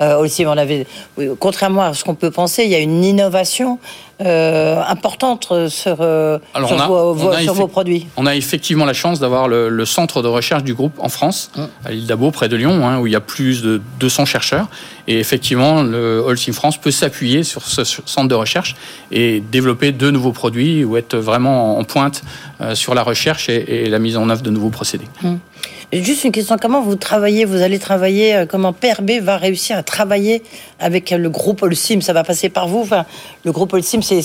[0.00, 0.16] Euh,
[1.38, 3.78] contrairement à ce qu'on peut penser, il y a une innovation
[4.20, 7.70] euh, importante sur, euh, Alors, sur, on a- vos, on vos- a sur vos effect-
[7.72, 8.06] produits.
[8.16, 11.50] On a effectivement la chance d'avoir le, le centre de recherche du groupe en France,
[11.84, 14.66] à l'île d'Abo, près de Lyon, hein, où il y a plus de 200 chercheurs.
[15.06, 18.74] Et effectivement, le Holcim France peut s'appuyer sur ce centre de recherche
[19.10, 22.22] et développer de nouveaux produits ou être vraiment en pointe
[22.60, 25.06] euh, sur la recherche et, et la mise en œuvre de nouveaux procédés.
[25.90, 29.82] Juste une question, comment vous travaillez Vous allez travailler, euh, comment PRB va réussir à
[29.82, 30.42] travailler
[30.80, 32.86] avec le groupe Holcim Ça va passer par vous
[33.44, 34.20] Le groupe Holcim, c'est-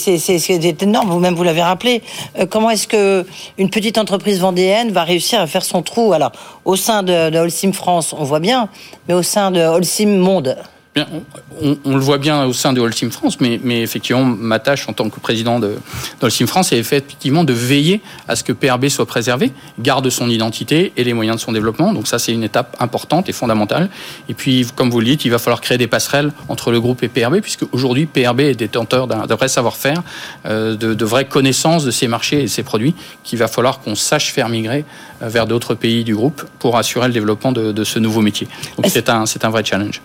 [0.83, 2.01] énorme, vous-même vous l'avez rappelé.
[2.37, 3.25] Euh, comment est-ce que
[3.57, 6.11] une petite entreprise vendéenne va réussir à faire son trou?
[6.11, 6.33] Alors,
[6.65, 8.67] au sein de, de Holcim France, on voit bien,
[9.07, 10.57] mais au sein de Holcim Monde
[10.95, 11.23] Bien, on,
[11.71, 14.87] on- on le voit bien au sein de Holcim France, mais, mais effectivement, ma tâche
[14.87, 15.77] en tant que président de
[16.21, 20.93] d'Holcim France est effectivement de veiller à ce que PRB soit préservé, garde son identité
[20.95, 21.93] et les moyens de son développement.
[21.93, 23.89] Donc ça, c'est une étape importante et fondamentale.
[24.29, 27.01] Et puis, comme vous le dites, il va falloir créer des passerelles entre le groupe
[27.01, 30.03] et PRB, puisque aujourd'hui, PRB est détenteur d'un vrai savoir-faire,
[30.45, 33.79] euh, de, de vraies connaissances de ses marchés et de ses produits, qu'il va falloir
[33.79, 34.85] qu'on sache faire migrer
[35.23, 38.47] euh, vers d'autres pays du groupe pour assurer le développement de, de ce nouveau métier.
[38.77, 40.01] Donc c'est un, c'est un vrai challenge.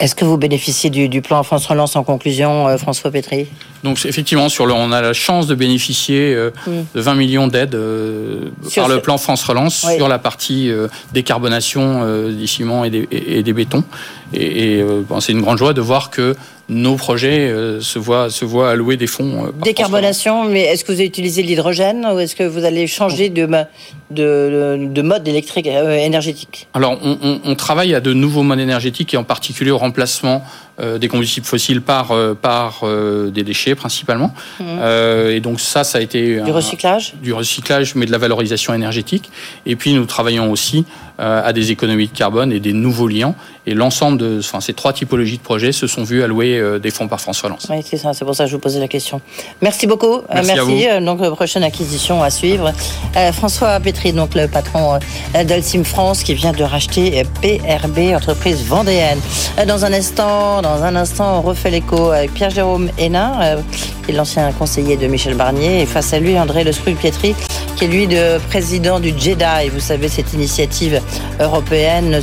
[0.00, 3.46] Est-ce que vous bénéficiez du, du plan France Relance en conclusion, euh, François Pétry
[3.84, 7.74] Donc effectivement, sur le, on a la chance de bénéficier euh, de 20 millions d'aides
[7.74, 9.96] euh, par ce- le plan France Relance Oui.
[9.96, 10.70] sur la partie
[11.12, 13.84] décarbonation des ciments et des, et, et des bétons.
[14.32, 16.34] Et, et, bon, c'est une grande joie de voir que
[16.68, 19.46] nos projets euh, se voient se voient allouer des fonds.
[19.46, 19.50] euh.
[19.62, 23.44] Décarbonation, mais est-ce que vous allez utiliser l'hydrogène ou est-ce que vous allez changer de,
[23.46, 23.66] ma-
[24.10, 26.66] de, de mode électrique euh, énergétique?
[26.74, 30.42] Alors, on, on- on travaille à de nouveaux modes énergétiques et en particulier au remplacement
[30.78, 34.32] des combustibles fossiles par, euh, par euh, des déchets principalement.
[34.60, 37.14] Euh, et donc ça, ça a été Du un- recyclage?
[37.22, 39.30] du recyclage, mais de la valorisation énergétique.
[39.66, 40.84] Et puis nous travaillons aussi
[41.20, 43.36] euh, à des économies de carbone et des nouveaux liants.
[43.66, 46.90] Et l'ensemble de enfin, ces trois typologies de projets se sont vus allouer euh, des
[46.90, 47.66] fonds par France Relance.
[47.70, 49.20] Oui, c'est ça, c'est pour ça que je vous posais la question.
[49.62, 50.16] Merci beaucoup.
[50.16, 50.72] Euh, Merci à vous.
[50.72, 52.72] Euh, Donc, euh, prochaine acquisition à suivre.
[53.16, 54.98] Euh, François Pétry, donc le patron
[55.36, 59.20] euh, d'Alcim France, qui vient de racheter euh, PRB, entreprise vendéenne.
[59.58, 63.56] Euh, Dans un instant, dans un instant, on refait l'écho avec Pierre-Jérôme Hénin, euh,
[64.04, 67.34] qui est l'ancien conseiller de Michel Barnier, et face à lui, André Le Scrul-Pietri,
[67.76, 71.02] qui est lui le président du JEDI, vous savez, cette initiative
[71.38, 72.18] européenne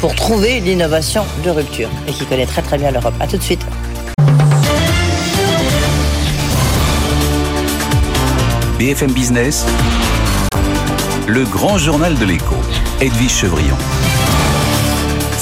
[0.00, 3.14] pour trouver l'innovation de rupture, et qui connaît très très bien l'Europe.
[3.20, 3.64] À tout de suite.
[8.80, 9.64] BFM Business,
[11.28, 12.56] le grand journal de l'écho,
[13.00, 13.76] Edwige Chevrillon.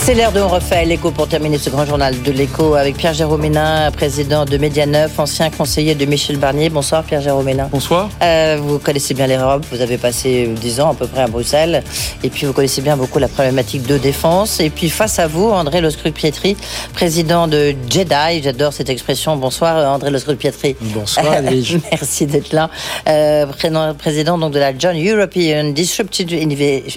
[0.04, 3.44] C'est l'heure de On refait l'écho pour terminer ce grand journal de l'écho avec Pierre-Jérôme
[3.44, 6.70] Hénin, président de Média 9, ancien conseiller de Michel Barnier.
[6.70, 7.68] Bonsoir Pierre-Jérôme Hénin.
[7.70, 8.10] Bonsoir.
[8.20, 11.28] Euh, vous connaissez bien l'Europe, vous avez passé euh, 10 ans à peu près à
[11.28, 11.84] Bruxelles,
[12.24, 14.58] et puis vous connaissez bien beaucoup la problématique de défense.
[14.58, 16.56] Et puis face à vous, André Loscruc-Pietri,
[16.94, 19.36] président de JEDI, j'adore cette expression.
[19.36, 20.74] Bonsoir André Loscruc-Pietri.
[20.80, 21.26] Bonsoir.
[21.92, 22.70] Merci d'être là.
[23.08, 23.46] Euh,
[23.96, 26.32] président donc de la John European Disruptive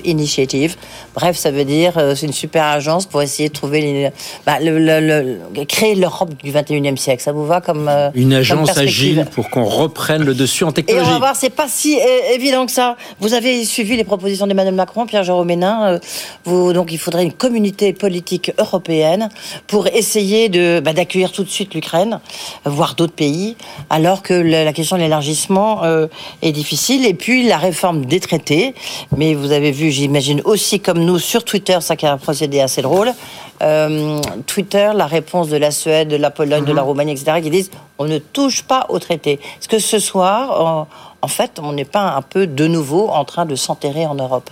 [0.06, 0.76] Initiative.
[1.14, 4.10] Bref, ça veut dire euh, c'est une super agence pour essayer de trouver les,
[4.46, 7.22] bah, le, le, le- créer l'Europe du 21e siècle.
[7.22, 10.70] Ça vous va comme euh, Une agence agile pour qu'on reprenne le dessus en Et
[10.70, 11.10] on technologie.
[11.12, 12.00] va voir, c'est pas si
[12.34, 12.96] évident que ça.
[13.20, 15.94] Vous avez suivi les propositions d'Emmanuel Macron, Pierre-Jérôme Hénin.
[15.96, 16.00] euh,
[16.46, 19.30] vous, donc, il faudrait une communauté politique européenne
[19.68, 22.20] pour essayer de bah, d'accueillir tout de suite l'Ukraine,
[22.66, 23.58] voire d'autres pays,
[23.90, 26.08] alors que la, la question de l'élargissement euh,
[26.42, 27.06] est difficile.
[27.06, 28.76] Et puis la réforme des traités.
[29.18, 32.60] Mais vous avez vu, j'imagine aussi comme nous sur Twitter, ça qui a un procédé
[32.60, 33.12] assez drôle.
[33.62, 37.50] Euh, Twitter, la réponse de la Suède, de la Pologne, de la Roumanie, etc., qui
[37.50, 39.34] disent on ne touche pas au traité.
[39.60, 40.88] Est-ce que ce soir, en,
[41.22, 44.50] en fait, on n'est pas un peu de nouveau en train de s'enterrer en Europe?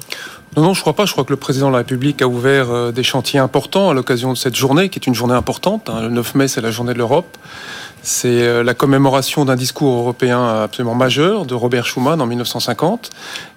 [0.55, 1.05] Non, non, je crois pas.
[1.05, 3.93] Je crois que le président de la République a ouvert euh, des chantiers importants à
[3.93, 5.89] l'occasion de cette journée, qui est une journée importante.
[5.89, 6.01] hein.
[6.01, 7.37] Le 9 mai, c'est la journée de l'Europe.
[8.05, 13.09] C'est euh, la commémoration d'un discours européen absolument majeur de Robert Schuman en 1950.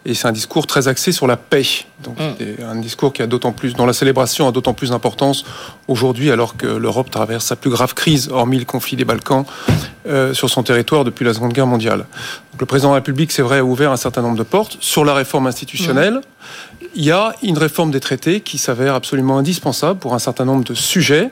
[0.04, 1.66] Et c'est un discours très axé sur la paix.
[2.04, 5.44] Donc, c'est un discours qui a d'autant plus, dont la célébration a d'autant plus d'importance
[5.88, 9.44] aujourd'hui, alors que l'Europe traverse sa plus grave crise, hormis le conflit des Balkans,
[10.06, 12.06] euh, sur son territoire depuis la Seconde Guerre mondiale.
[12.52, 14.76] Donc, le président de la République, c'est vrai, a ouvert un certain nombre de portes.
[14.78, 16.20] Sur la réforme institutionnelle,
[16.94, 20.64] il y a une réforme des traités qui s'avère absolument indispensable pour un certain nombre
[20.64, 21.30] de sujets.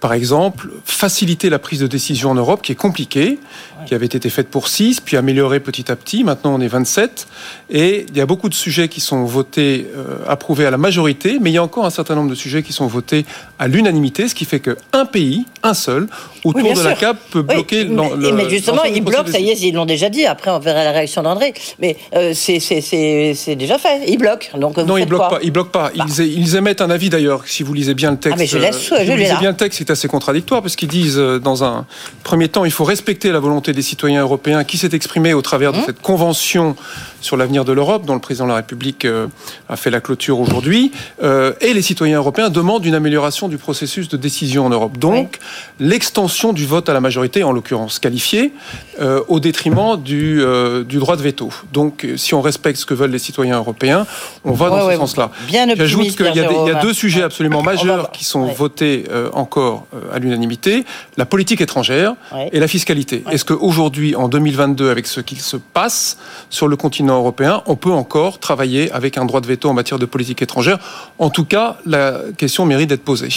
[0.00, 3.38] Par exemple, faciliter la prise de décision en Europe, qui est compliquée,
[3.86, 6.22] qui avait été faite pour 6, puis améliorée petit à petit.
[6.24, 7.26] Maintenant, on est 27.
[7.70, 11.38] Et il y a beaucoup de sujets qui sont votés, euh, approuvés à la majorité,
[11.40, 13.24] mais il y a encore un certain nombre de sujets qui sont votés
[13.58, 16.08] à l'unanimité, ce qui fait qu'un pays, un seul,
[16.44, 16.94] autour de la.
[16.94, 19.72] CAP, peut Oui, bloquer mais, l'en- le- mais justement, ils bloquent, ça y est, ils
[19.74, 20.24] l'ont déjà dit.
[20.26, 21.52] Après, on verra la réaction d'André.
[21.78, 24.02] Mais euh, c'est- déjà fait.
[24.08, 24.58] Ils bloquent.
[24.58, 25.38] Donc, Non, ils bloquent pas.
[25.42, 25.90] Ils bloquent pas.
[25.96, 26.04] Bah.
[26.18, 27.42] Ils, émettent un avis d'ailleurs.
[27.46, 29.50] Si vous lisez bien le texte, Ah, mais je laisse, euh, je l'ai lisez bien
[29.50, 31.86] le texte, assez contradictoire parce qu'ils disent, euh, dans un
[32.22, 35.66] premier temps, il faut respecter la volonté des citoyens européens qui s'est exprimée au travers
[35.66, 35.80] Mmh.
[35.80, 36.76] de cette convention
[37.20, 39.26] sur l'avenir de l'Europe, dont le président de la République euh,
[39.68, 40.92] a fait la clôture aujourd'hui.
[41.22, 44.98] Euh, et les citoyens européens demandent une amélioration du processus de décision en Europe.
[44.98, 45.38] Donc,
[45.80, 48.52] l'extension du vote à la majorité, en l'occurrence qualifiée,
[49.28, 50.42] au détriment du,
[50.86, 51.50] du droit de veto.
[51.72, 54.06] Donc, si on respecte ce que veulent les citoyens européens,
[54.44, 55.30] on va dans Ouais, ce sens-là.
[55.76, 60.18] J'ajoute qu'il y, a y deux sujets absolument majeurs qui sont votés encore euh, à
[60.18, 60.84] l'unanimité
[61.16, 62.48] la politique étrangère Ouais.
[62.52, 63.22] et la fiscalité.
[63.26, 63.34] Ouais.
[63.34, 66.18] Est-ce qu'aujourd'hui, en 2022, avec ce qui se passe
[66.50, 69.98] sur le continent européen, on peut encore travailler avec un droit de veto en matière
[69.98, 70.78] de politique étrangère?
[71.18, 73.28] En tout cas, la question mérite d'être posée.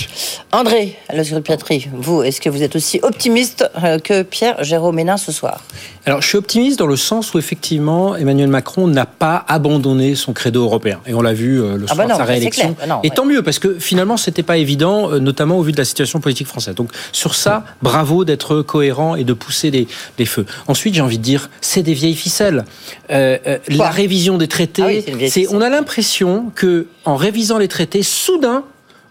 [0.52, 5.32] André, Le Piatri, vous, est-ce que vous êtes aussi optimiste euh, que Pierre-Jérôme Hénin ce
[5.32, 5.64] soir?
[6.06, 10.34] Alors, je suis optimiste dans le sens où effectivement Emmanuel Macron n'a pas abandonné son
[10.34, 12.74] credo européen, et on l'a vu euh, le Ah soir bah non, de sa réélection.
[12.74, 12.78] clair.
[12.84, 13.16] Ah non, et ouais.
[13.16, 16.20] tant mieux parce que finalement c'était pas évident, euh, notamment au vu de la situation
[16.20, 16.76] politique française.
[16.76, 20.46] Donc sur ça, bravo d'être cohérent et de pousser les, les feux.
[20.68, 22.66] Ensuite, j'ai envie de dire, c'est des vieilles ficelles.
[23.12, 27.58] Euh, euh, la révision des traités, Ah oui, c'est on a l'impression que en révisant
[27.58, 28.64] les traités, soudain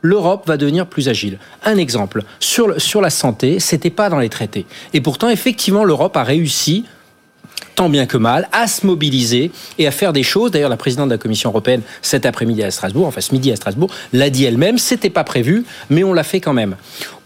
[0.03, 1.39] l'Europe va devenir plus agile.
[1.65, 4.67] Un exemple, sur, sur la santé, c'était pas dans les traités.
[4.95, 6.85] Et pourtant, effectivement, l'Europe a réussi
[7.75, 10.51] tant bien que mal, à se mobiliser et à faire des choses.
[10.51, 13.57] D'ailleurs, la présidente de la Commission européenne cet après-midi à Strasbourg, enfin ce midi à
[13.57, 14.79] Strasbourg, l'a dit elle-même.
[14.79, 16.77] C'était pas prévu, mais on l'a fait quand même.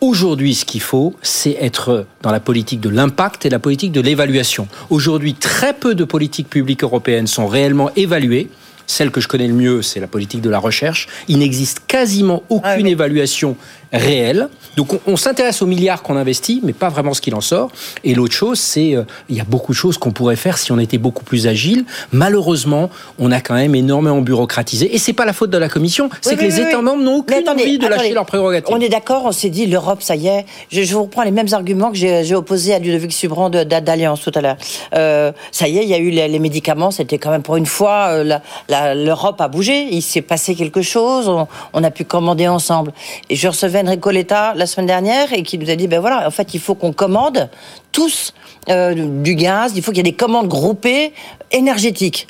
[0.01, 4.01] Aujourd'hui, ce qu'il faut, c'est être dans la politique de l'impact et la politique de
[4.01, 4.68] l'évaluation.
[4.91, 8.49] Aujourd'hui, très peu de politiques publiques européennes sont réellement évaluées.
[8.87, 11.07] Celle que je connais le mieux, c'est la politique de la recherche.
[11.28, 12.91] Il n'existe quasiment aucune Ah oui.
[12.91, 13.57] évaluation
[13.93, 14.49] réelle.
[14.76, 17.70] Donc on, on s'intéresse aux milliards qu'on investit, mais pas vraiment ce qu'il en sort.
[18.05, 20.72] Et l'autre chose, c'est euh, il y a beaucoup de choses qu'on pourrait faire si
[20.72, 21.84] on était beaucoup plus agile.
[22.12, 22.88] Malheureusement,
[23.18, 24.95] on a quand même énormément bureaucratisé.
[24.95, 26.80] Et c'est pas la faute de la Commission, c'est Oui, que oui, les oui, États
[26.82, 28.03] membres n'ont aucune attendez, envie de attendez.
[28.03, 28.74] lâcher leurs prérogatives.
[28.74, 30.47] On est d'accord, on s'est dit l'Europe, ça y est.
[30.70, 34.32] Je, je vous reprends les mêmes arguments que j'ai opposés à Ludovic Subran d'Alliance tout
[34.34, 34.57] à l'heure.
[34.95, 37.57] Euh, ça y est, il y a eu les, les médicaments, c'était quand même pour
[37.57, 38.38] une fois, euh,
[38.95, 42.93] l'Europe a bougé, il s'est passé quelque chose, on, on a pu commander ensemble.
[43.28, 46.26] Et je recevais Enrico Letta la semaine dernière et qui nous a dit, ben voilà,
[46.26, 47.49] en fait, il faut qu'on commande
[47.91, 48.33] tous
[48.68, 51.12] euh, du gaz, il faut qu'il y ait des commandes groupées
[51.51, 52.28] énergétiques.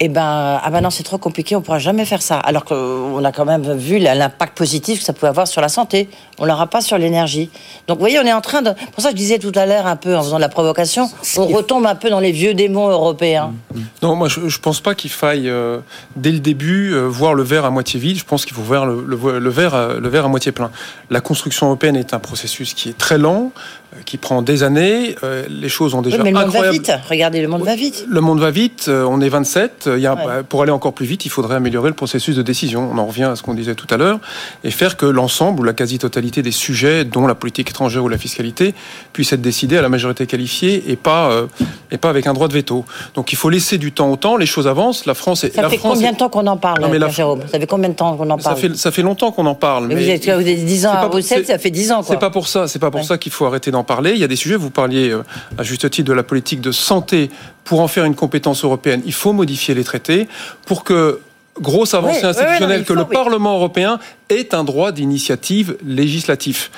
[0.00, 2.38] Eh ben, ah ben non, c'est trop compliqué, on pourra jamais faire ça.
[2.38, 6.08] Alors qu'on a quand même vu l'impact positif que ça pouvait avoir sur la santé.
[6.38, 7.50] On l'aura pas sur l'énergie.
[7.88, 8.70] Donc, vous voyez, on est en train de.
[8.92, 11.46] Pour ça, je disais tout à l'heure un peu en faisant de la provocation, on
[11.46, 13.52] retombe un peu dans les vieux démons européens.
[14.02, 15.80] Non, moi je, je pense pas qu'il faille euh,
[16.14, 18.18] dès le début euh, voir le verre à moitié vide.
[18.18, 20.70] Je pense qu'il faut voir le, le- le verre à, le verre à moitié plein.
[21.10, 23.50] La construction européenne est un processus qui est très lent,
[23.87, 25.16] euh, qui prend des années.
[25.24, 26.92] Euh, les choses ont déjà Oui, mais le monde va vite.
[27.08, 28.04] Regardez, le monde va vite.
[28.08, 28.86] Le monde va vite.
[28.88, 29.88] euh, on est 27.
[29.96, 32.42] il y a, bah, pour aller encore plus vite, il faudrait améliorer le processus de
[32.42, 32.88] décision.
[32.92, 34.18] On en revient à ce qu'on disait tout à l'heure,
[34.62, 38.18] et faire que l'ensemble ou la quasi-totalité des sujets, dont la politique étrangère ou la
[38.18, 38.74] fiscalité,
[39.12, 41.46] puissent être décidés à la majorité qualifiée et pas, euh,
[41.90, 42.84] et pas avec un droit de veto.
[43.14, 45.54] Donc il faut laisser du temps au temps, les choses avancent, la France est...
[45.54, 47.40] Ça la fait France combien est- de temps qu'on en parle, Non, mais la- Jérôme?
[47.50, 49.54] Ça fait combien de temps qu'on en ça parle fait, ça fait longtemps qu'on en
[49.54, 49.86] parle.
[49.86, 52.02] Mais mais vous êtes, vous êtes 10 ans à Bruxelles, ça fait 10 ans.
[52.02, 53.06] C'est pas pour ça, c'est pas pour Ouais.
[53.06, 54.12] ça qu'il faut arrêter d'en parler.
[54.12, 55.22] Il y a des sujets, vous parliez euh,
[55.56, 57.30] à juste titre de la politique de santé.
[57.64, 60.28] Pour en faire une compétence européenne, il faut modifier les traités
[60.66, 61.20] pour que
[61.60, 63.12] grosse avancée institutionnelle, non, que le oui.
[63.12, 63.98] Parlement européen
[64.28, 66.70] ait un droit d'initiative législatif.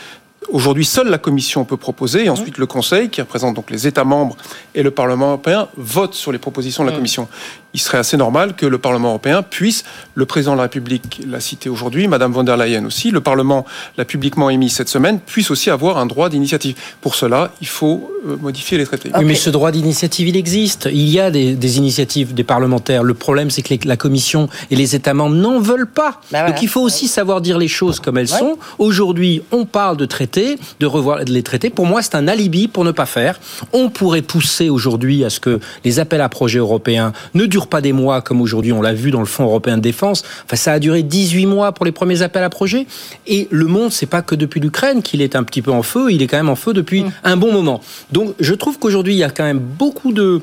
[0.51, 4.05] Aujourd'hui, seule la Commission peut proposer, et ensuite le Conseil, qui représente donc les États
[4.05, 4.37] membres
[4.75, 7.29] et le Parlement européen, vote sur les propositions de la Commission.
[7.73, 11.39] Il serait assez normal que le Parlement européen puisse, le président de la République l'a
[11.41, 13.65] cité aujourd'hui, Madame von der Leyen aussi, le Parlement
[13.97, 16.75] l'a publiquement émis cette semaine, puisse aussi avoir un droit d'initiative.
[17.01, 19.11] Pour cela, il faut euh, modifier les traités.
[19.17, 20.89] Oui, mais ce droit d'initiative, il existe.
[20.93, 23.05] Il y a des, des initiatives des parlementaires.
[23.05, 26.11] Le problème, c'est que les- la Commission et les États membres n'en veulent pas.
[26.11, 26.51] Bah voilà.
[26.51, 28.39] Donc il faut aussi savoir dire les choses comme elles Ouais.
[28.39, 28.59] sont.
[28.79, 31.71] Aujourd'hui, on parle de traités, de revoir les traités.
[31.71, 33.39] Pour moi, c'est un alibi pour ne pas faire.
[33.73, 37.81] On pourrait pousser aujourd'hui à ce que les appels à projets européens ne durent pas
[37.81, 40.23] des mois comme aujourd'hui, on l'a vu dans le Fonds européen de défense.
[40.45, 42.87] Enfin, ça a duré 18 mois pour les premiers appels à projets.
[43.27, 46.13] Et le monde, c'est pas que depuis l'Ukraine qu'il est un petit peu en feu.
[46.13, 47.81] Il est quand même en feu depuis un bon moment.
[48.13, 50.41] Donc, je trouve qu'aujourd'hui, il y a quand même beaucoup de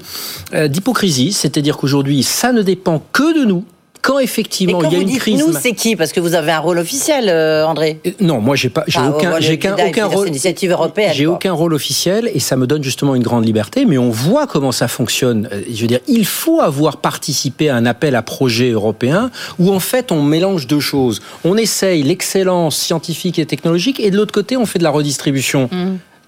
[0.53, 1.33] euh, d'hypocrisie.
[1.33, 3.63] C'est-à-dire qu'aujourd'hui, ça ne dépend que de nous.
[4.07, 5.37] Quand effectivement il y a une crise.
[5.45, 5.97] nous, c'est qui?
[5.97, 7.99] Parce que vous avez un rôle officiel, euh, André.
[8.07, 10.29] Euh, Non, moi j'ai pas, j'ai Enfin, aucun, j'ai aucun dire, rôle.
[10.29, 13.85] initiative européenne, J'ai aucun rôle officiel et ça me donne justement une grande liberté.
[13.85, 15.49] Mais on voit comment ça fonctionne.
[15.51, 19.29] Euh, Je veux dire, il faut avoir participé à un appel à projet européen
[19.59, 21.21] où en fait on mélange deux choses.
[21.43, 25.69] On essaye l'excellence scientifique et technologique et de l'autre côté on fait de la redistribution.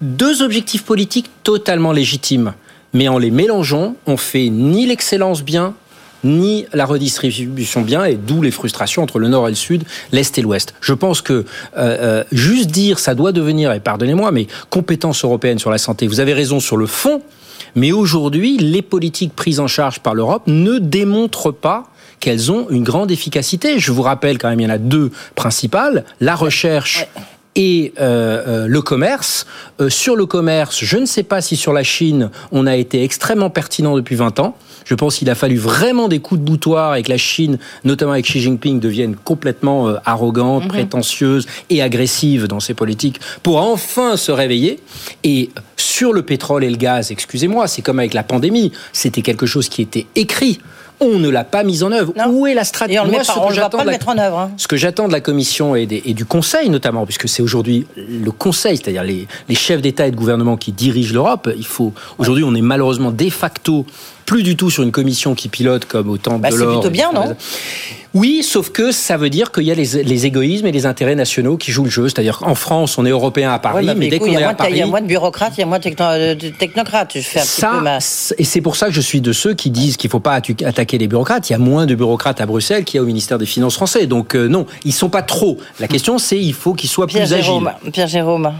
[0.02, 2.52] Deux objectifs politiques totalement légitimes.
[2.92, 5.74] Mais en les mélangeant, on fait ni l'excellence bien,
[6.24, 10.36] ni la redistribution bien, et d'où les frustrations entre le nord et le sud, l'est
[10.38, 10.74] et l'ouest.
[10.80, 11.44] Je pense que euh,
[11.76, 16.20] euh, juste dire ça doit devenir, et pardonnez-moi, mais compétence européenne sur la santé, vous
[16.20, 17.22] avez raison sur le fond,
[17.74, 21.84] mais aujourd'hui, les politiques prises en charge par l'Europe ne démontrent pas
[22.18, 23.78] qu'elles ont une grande efficacité.
[23.78, 27.06] Je vous rappelle quand même, il y en a deux principales, la recherche
[27.60, 29.46] et euh, euh, le commerce.
[29.82, 33.04] Euh, sur le commerce, je ne sais pas si sur la Chine, on a été
[33.04, 34.56] extrêmement pertinent depuis 20 ans.
[34.86, 38.12] Je pense qu'il a fallu vraiment des coups de boutoir et que la Chine, notamment
[38.12, 44.32] avec Xi Jinping, devienne complètement arrogante, prétentieuse et agressive dans ses politiques pour enfin se
[44.32, 44.80] réveiller.
[45.22, 49.44] Et sur le pétrole et le gaz, excusez-moi, c'est comme avec la pandémie, c'était quelque
[49.44, 50.60] chose qui était écrit.
[51.00, 52.12] On ne l'a pas mis en œuvre.
[52.16, 52.26] Non.
[52.28, 54.18] Où est la stratégie on Moi, pas- ce que pas de le la- mettre en
[54.18, 54.38] œuvre.
[54.38, 54.50] hein.
[54.56, 57.86] ce que j'attends de la Commission et, des- et du Conseil notamment, puisque c'est aujourd'hui
[57.96, 61.92] le Conseil, c'est-à-dire les, les chefs d'État et de gouvernement qui dirigent l'Europe, il faut
[62.18, 63.86] aujourd'hui on est malheureusement de facto
[64.30, 66.88] plus du tout sur une commission qui pilote comme au temps Bah, de c'est plutôt
[66.90, 67.34] bien, non
[68.14, 71.16] Oui, sauf que ça veut dire qu'il y a les, les égoïsmes et les intérêts
[71.16, 72.08] nationaux qui jouent le jeu.
[72.08, 74.40] C'est-à-dire qu'en France, on est européen à Paris, Ouais, bah, mais dès qu'on est à
[74.40, 76.34] moins de- Il y Paris, a moins de bureaucrates, il y a moins de euh,
[76.60, 77.10] technocrates.
[77.16, 77.98] Je fais un petit peu ça, ma...
[77.98, 80.20] c- et c'est pour ça que je suis de ceux qui disent qu'il ne faut
[80.20, 81.50] pas attaquer les bureaucrates.
[81.50, 83.74] Il y a moins de bureaucrates à Bruxelles qu'il y a au ministère des Finances
[83.74, 84.06] français.
[84.06, 85.58] Donc euh, non, ils sont pas trop.
[85.80, 87.44] La question, c'est il faut qu'ils soient Pierre plus agiles.
[87.46, 88.52] Jérôme, Pierre Jérôme.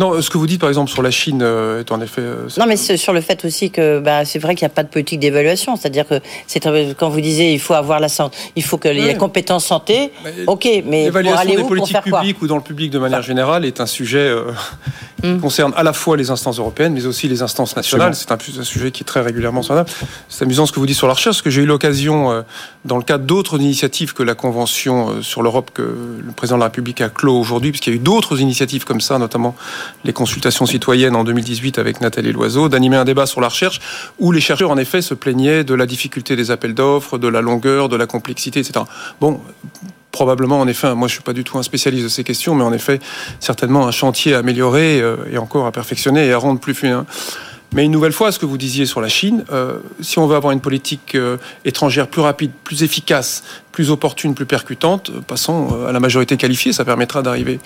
[0.00, 2.22] Non, euh, ce que vous dites par exemple sur la Chine euh, est en effet.
[2.22, 4.74] euh, Non, mais c'est sur le fait aussi que bah, c'est vrai qu'il n'y a
[4.74, 5.76] pas de politique d'évaluation.
[5.76, 6.60] C'est-à-dire que c'est
[6.98, 9.14] quand vous disiez il faut avoir la santé, il faut que les Ouais.
[9.16, 10.10] compétences santé.
[10.24, 12.62] Mais Ok, mais pour L'évaluation aller des où pour politiques quoi publiques ou dans le
[12.62, 14.52] public de manière générale est un sujet euh,
[15.22, 18.14] qui concerne à la fois les instances européennes, mais aussi les instances nationales.
[18.14, 19.74] C'est un, un sujet qui est très régulièrement sur.
[20.30, 22.42] C'est amusant ce que vous dites sur la recherche, parce que j'ai eu l'occasion, euh,
[22.86, 26.60] dans le cadre d'autres initiatives que la Convention euh, sur l'Europe que le président de
[26.60, 29.54] la République a clos aujourd'hui, puisqu'il y a eu d'autres initiatives comme ça, notamment
[30.04, 33.80] les consultations citoyennes en 2018 avec Nathalie Loiseau, d'animer un débat sur la recherche
[34.18, 37.40] où les chercheurs, en effet, se plaignaient de la difficulté des appels d'offres, de la
[37.40, 38.84] longueur, de la complexité, etc.
[39.20, 39.40] Bon,
[40.10, 42.64] probablement, en effet, moi je suis pas du tout un spécialiste de ces questions, mais
[42.64, 43.00] en effet,
[43.38, 47.06] certainement un chantier à améliorer euh, et encore à perfectionner et à rendre plus fin.
[47.72, 50.34] Mais une nouvelle fois, ce que vous disiez sur la Chine, euh, si on veut
[50.34, 55.86] avoir une politique euh, étrangère plus rapide, plus efficace, plus opportune, plus percutante, euh, passons
[55.86, 56.72] à la majorité qualifiée.
[56.72, 57.60] Ça permettra d'arriver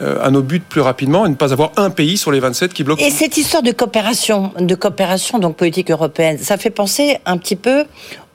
[0.00, 2.82] à nos buts plus rapidement et ne pas avoir un pays sur les 27 qui
[2.82, 3.00] bloque.
[3.00, 7.54] Et cette histoire de coopération, de coopération donc politique européenne, ça fait penser un petit
[7.54, 7.84] peu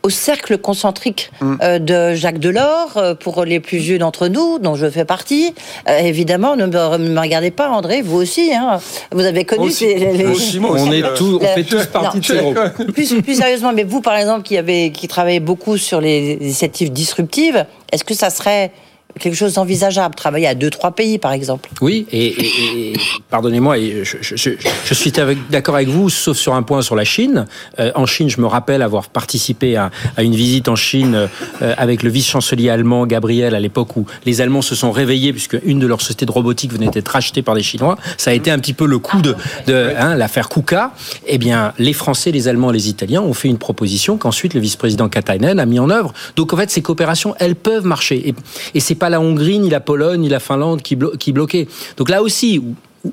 [0.04, 1.56] au cercle concentrique Mm.
[1.62, 5.54] euh, de Jacques Delors, euh, pour les plus vieux d'entre nous, dont je fais partie.
[5.90, 8.52] Euh, évidemment, ne me, regardez pas, André, vous aussi.
[8.54, 8.80] Hein,
[9.12, 9.86] vous avez connu Aussi.
[9.86, 12.38] ces- les- les- aussi, moi On est tous, on fait tous partie non, de ces
[12.38, 12.94] groupes.
[12.94, 16.92] plus, plus sérieusement, mais vous, par exemple, qui avez qui travaillez beaucoup sur les initiatives
[16.94, 18.72] disruptives, est-ce que ça serait
[19.20, 21.70] quelque chose d'envisageable, travailler à deux, trois pays, par exemple.
[21.82, 22.94] Oui, et,
[23.30, 25.14] pardonnez-moi, je, suis
[25.50, 27.46] d'accord avec vous, sauf sur un point sur la Chine.
[27.80, 31.30] Euh, en Chine, je me rappelle avoir participé à, une visite en Chine
[31.62, 35.58] euh, avec le vice-chancelier allemand Gabriel à l'époque où les Allemands se sont réveillés puisque
[35.64, 37.98] une de leurs sociétés de robotique venait d'être rachetée par des Chinois.
[38.18, 39.36] Ça a été un petit peu le coup de,
[39.68, 40.92] de hein, l'affaire Kuka.
[41.28, 45.10] Eh bien, les Français, les Allemands, les Italiens ont fait une proposition qu'ensuite le vice-président
[45.10, 46.14] Katainen a mis en œuvre.
[46.36, 48.30] Donc en fait, ces coopérations, elles peuvent marcher.
[48.30, 48.36] Et,
[48.74, 51.68] et c'est pas la Hongrie, ni la Pologne, ni la Finlande qui, blo- qui bloquaient.
[51.98, 52.62] Donc là aussi,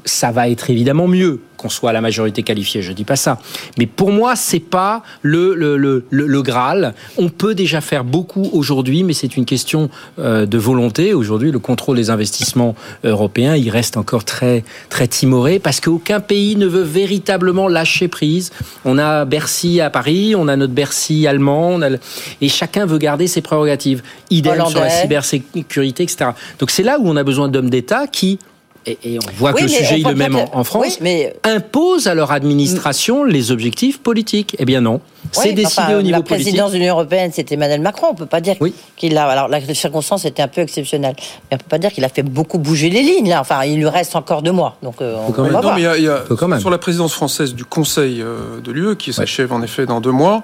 [0.04, 3.38] ça va être évidemment mieux qu'on soit à la majorité qualifiée, je dis pas ça.
[3.78, 6.92] Mais pour moi, c'est pas le, le, le, le- le Graal.
[7.16, 11.14] On peut déjà faire beaucoup aujourd'hui, mais c'est une question euh, de volonté.
[11.14, 12.74] Aujourd'hui, le contrôle des investissements
[13.04, 18.50] européens, il reste encore très, très timoré parce qu'aucun pays ne veut véritablement lâcher prise.
[18.84, 22.00] On a Bercy à Paris, on a notre Bercy allemand, on a le-
[22.42, 24.02] et chacun veut garder ses prérogatives.
[24.30, 24.90] Idem sur la Hollandais.
[25.02, 26.30] cybersécurité, etc.
[26.58, 28.38] Donc c'est là où on a besoin d'hommes d'État qui
[28.86, 30.64] et, et on voit Oui, que le mais sujet est le même que- en, en
[30.64, 34.54] France, oui, mais- impose à leur administration les objectifs politiques.
[34.58, 35.00] Eh bien non,
[35.32, 36.46] c'est Oui, décidé enfin, au niveau La politique.
[36.46, 38.08] présidence de l'Union européenne, c'était Emmanuel Macron.
[38.10, 38.72] On peut pas dire Oui.
[38.96, 39.26] qu'il a.
[39.26, 41.14] Alors la circonstance était un peu exceptionnelle,
[41.50, 43.28] mais on peut pas dire qu'il a fait beaucoup bouger les lignes.
[43.28, 45.52] Là, enfin, il lui reste encore deux mois, donc euh, on, quand on même.
[45.52, 45.74] va non, voir.
[45.74, 46.60] mais il y a- il y a- Faut quand même.
[46.60, 50.12] sur la présidence française du Conseil euh, de l'UE, qui s'achève en effet dans deux
[50.12, 50.42] mois,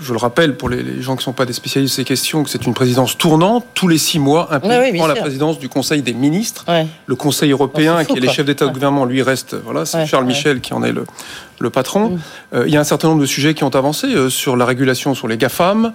[0.00, 2.04] je le rappelle pour les, les gens qui ne sont pas des spécialistes de ces
[2.04, 3.64] questions, que c'est une présidence tournante.
[3.74, 5.22] Tous les six mois, un pays Oui, oui, bien prend la sûr.
[5.24, 6.64] présidence du Conseil des ministres.
[6.68, 6.86] Ouais.
[7.06, 8.74] Le Conseil européen, fou, qui est les chefs d'État et de Ouais.
[8.74, 10.28] gouvernement, lui reste, voilà, c'est Ouais, Charles ouais.
[10.32, 11.04] Michel qui en est le,
[11.60, 12.10] le patron.
[12.10, 12.18] Mm.
[12.54, 14.64] Euh, il y a un certain nombre de sujets qui ont avancé euh, sur la
[14.64, 15.92] régulation sur les GAFAM.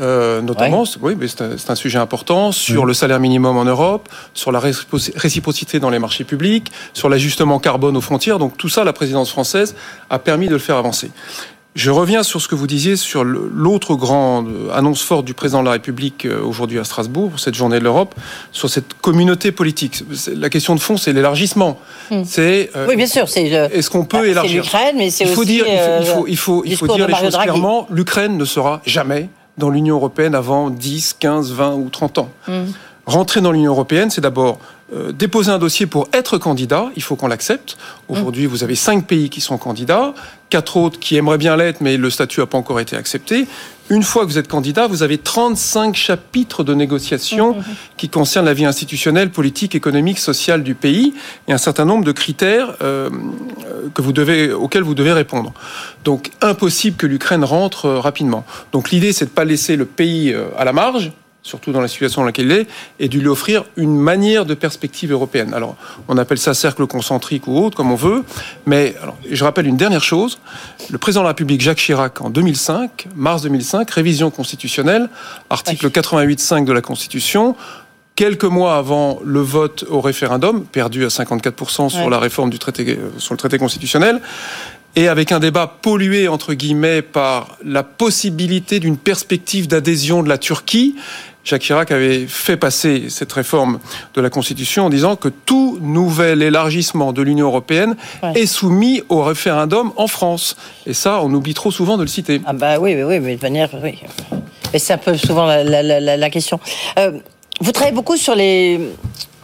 [0.00, 4.08] euh, notamment, c'est- oui, mais c'est un, sujet important sur le salaire minimum en Europe,
[4.32, 8.38] sur la réciproci- réciprocité dans les marchés publics, sur l'ajustement carbone aux frontières.
[8.38, 9.74] Donc tout ça, la présidence française
[10.08, 11.10] a permis de le faire avancer.
[11.78, 15.66] Je reviens sur ce que vous disiez sur l'autre grande annonce forte du président de
[15.66, 18.16] la République euh, aujourd'hui à Strasbourg, pour cette journée de l'Europe,
[18.50, 20.02] sur cette communauté politique.
[20.34, 21.78] La question de fond, c'est l'élargissement.
[22.24, 25.30] C'est euh, Oui, bien sûr, c'est est-ce qu'on peut bah, élargir l'Ukraine, mais c'est il
[25.30, 27.14] faut aussi, dire, il faut, il faut, euh, il faut, il faut discours dire les
[27.14, 27.44] choses Draghi.
[27.50, 27.86] clairement.
[27.92, 32.28] L'Ukraine ne sera jamais dans l'Union européenne avant 10, 15, 20 ou 30 ans.
[32.48, 32.52] Mm.
[33.06, 34.58] Rentrer dans l'Union européenne, c'est d'abord
[34.94, 36.86] euh, déposer un dossier pour être candidat.
[36.96, 37.76] Il faut qu'on l'accepte.
[38.08, 40.14] Aujourd'hui, vous avez cinq pays qui sont candidats,
[40.50, 43.46] quatre autres qui aimeraient bien l'être, mais le statut n'a pas encore été accepté.
[43.90, 47.56] Une fois que vous êtes candidat, vous avez 35 chapitres de négociations
[47.96, 51.14] qui concernent la vie institutionnelle, politique, économique, sociale du pays
[51.46, 53.08] et un certain nombre de critères euh,
[53.66, 55.54] euh, que vous devez, auxquels vous devez répondre.
[56.04, 58.44] Donc, impossible que l'Ukraine rentre euh, rapidement.
[58.72, 61.12] Donc, l'idée, c'est de ne pas laisser le pays euh, à la marge
[61.42, 62.66] surtout dans la situation dans laquelle il est,
[63.00, 65.54] et de lui offrir une manière de perspective européenne.
[65.54, 65.76] Alors,
[66.08, 68.24] on appelle ça cercle concentrique ou autre, comme on veut,
[68.66, 70.40] mais alors, je rappelle une dernière chose.
[70.90, 75.08] Le président de la République, Jacques Chirac, en 2005, mars 2005, révision constitutionnelle,
[75.48, 77.56] article 88.5 de la Constitution,
[78.14, 82.10] quelques mois avant le vote au référendum, perdu à 54% sur Ouais.
[82.10, 84.20] la réforme du traité, euh, sur le traité constitutionnel,
[84.96, 90.38] et avec un débat pollué, entre guillemets, par la possibilité d'une perspective d'adhésion de la
[90.38, 90.96] Turquie,
[91.48, 93.78] Jacques Chirac avait fait passer cette réforme
[94.14, 98.32] de la Constitution en disant que tout nouvel élargissement de l'Union européenne Ouais.
[98.42, 100.56] est soumis au référendum en France.
[100.84, 102.42] Et ça, on oublie trop souvent de le citer.
[102.44, 103.98] Ah bah oui, oui, oui, mais de manière, oui.
[104.74, 106.60] Et c'est un peu souvent la, la- la- la- la question.
[106.98, 107.12] Euh,
[107.62, 108.78] vous travaillez beaucoup sur les,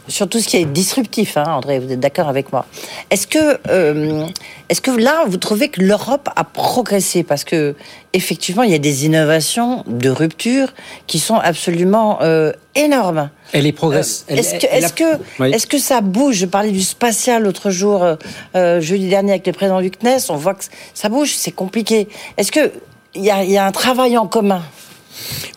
[0.07, 1.79] sur tout ce qui est disruptif, hein, André.
[1.79, 2.65] Vous êtes d'accord avec moi
[3.09, 4.25] Est-ce que, euh,
[4.69, 7.23] est-ce que là, vous trouvez que l'Europe a progressé?
[7.23, 7.75] Parce que
[8.13, 10.67] effectivement, il y a des innovations de rupture
[11.07, 13.29] qui sont absolument euh, énormes.
[13.51, 14.25] Elle est progresse.
[14.27, 15.51] elle- Est-ce que, est-ce que, Oui.
[15.51, 16.35] est-ce que ça bouge?
[16.35, 18.15] Je parlais du spatial l'autre jour, euh,
[18.55, 20.29] euh, jeudi dernier avec le président du CNES.
[20.29, 22.07] On voit que ça bouge, c'est compliqué.
[22.37, 22.71] Est-ce que
[23.15, 24.61] il y a, il y a un travail en commun?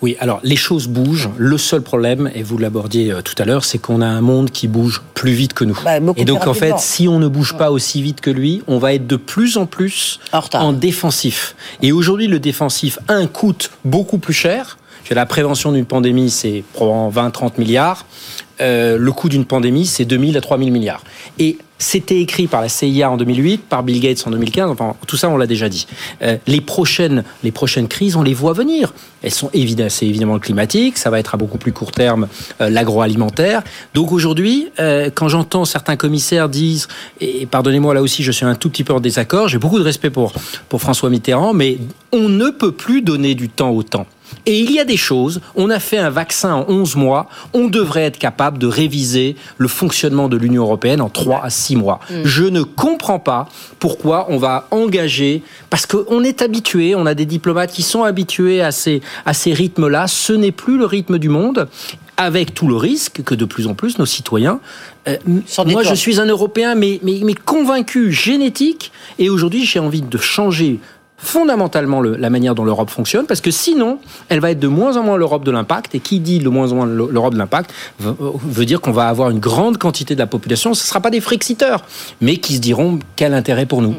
[0.03, 1.31] Oui, alors les choses bougent.
[1.37, 4.51] Le seul problème, et vous l'abordiez euh, tout à l'heure, c'est qu'on a un monde
[4.51, 5.79] qui bouge plus vite que nous.
[5.85, 8.79] Bah, et donc en fait, si on ne bouge pas aussi vite que lui, on
[8.79, 10.21] va être de plus en plus
[10.55, 11.55] En défensif.
[11.83, 14.79] Et aujourd'hui, le défensif, un, coûte beaucoup plus cher.
[15.11, 18.05] La prévention d'une pandémie, c'est probablement 20-30 milliards.
[18.61, 21.03] Euh, le coût d'une pandémie, c'est 2000 à 3000 milliards.
[21.39, 24.71] Et c'était écrit par la CIA en 2008, par Bill Gates en 2015.
[24.71, 25.87] Enfin, tout ça, on l'a déjà dit.
[26.23, 28.93] Euh, les prochaines, les prochaines crises, on les voit venir.
[29.23, 30.99] Elles sont évidemment, c'est évidemment le climatique.
[30.99, 32.29] Ça va être à beaucoup plus court terme
[32.61, 33.63] euh, l'agroalimentaire.
[33.95, 36.89] Donc aujourd'hui, euh, quand j'entends certains commissaires disent,
[37.21, 39.49] et pardonnez-moi là aussi, je suis un tout petit peu en désaccord.
[39.49, 40.33] J'ai beaucoup de respect pour
[40.69, 41.79] pour François Mitterrand, mais
[42.13, 44.07] on ne peut plus donner du temps au temps.
[44.47, 47.69] Et il y a des choses, on a fait un vaccin en 11 mois, on
[47.69, 52.01] devrait être capable de réviser le fonctionnement de l'Union européenne en 3 à 6 mois.
[52.25, 53.49] Je ne comprends pas
[53.79, 58.63] pourquoi on va engager, parce qu'on est habitué, on a des diplomates qui sont habitués
[58.63, 61.69] à ces, à ces rythmes-là, ce n'est plus le rythme du monde.
[62.21, 64.59] avec tout le risque que de plus en plus nos citoyens.
[65.07, 65.17] euh,
[65.67, 70.19] moi, je suis un Européen, mais, mais, mais convaincu, génétique, et aujourd'hui, j'ai envie de
[70.19, 70.81] changer
[71.19, 73.99] fondamentalement le- la manière dont l'Europe fonctionne, parce que sinon,
[74.29, 76.73] elle va être de moins en moins l'Europe de l'impact, et qui dit de moins
[76.73, 80.21] en moins l'Europe de l'impact veut, veut dire qu'on va avoir une grande quantité de
[80.21, 81.85] la population, ce ne sera pas des frexiteurs,
[82.21, 83.97] mais qui se diront quel intérêt pour nous?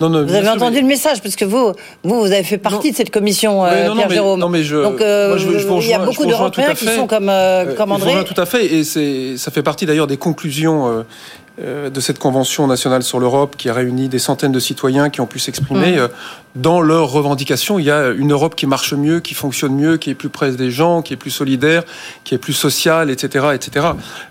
[0.00, 1.72] Non, non, Vous avez sûr, entendu mais- le message, parce que vous,
[2.04, 2.92] vous, vous avez fait partie Non.
[2.92, 4.40] de cette commission, euh, non, non, Pierre mais- Jérôme.
[4.40, 6.72] non, mais je- Donc, euh, moi, je vous il y a rejoins- beaucoup rejoins d'Européens
[6.74, 8.10] qui sont comme, euh, Euh, comme je vous André.
[8.12, 11.02] rejoins tout à fait, et c'est, ça fait partie d'ailleurs des conclusions euh, euh,
[11.60, 15.26] de cette convention nationale sur l'Europe qui a réuni des centaines de citoyens qui ont
[15.26, 15.98] pu s'exprimer Mmh.
[15.98, 16.08] euh,
[16.56, 17.78] dans leurs revendications.
[17.78, 20.50] Il y a une Europe qui marche mieux, qui fonctionne mieux, qui est plus près
[20.52, 21.84] des gens, qui est plus solidaire,
[22.24, 23.86] qui est plus sociale, etc., etc.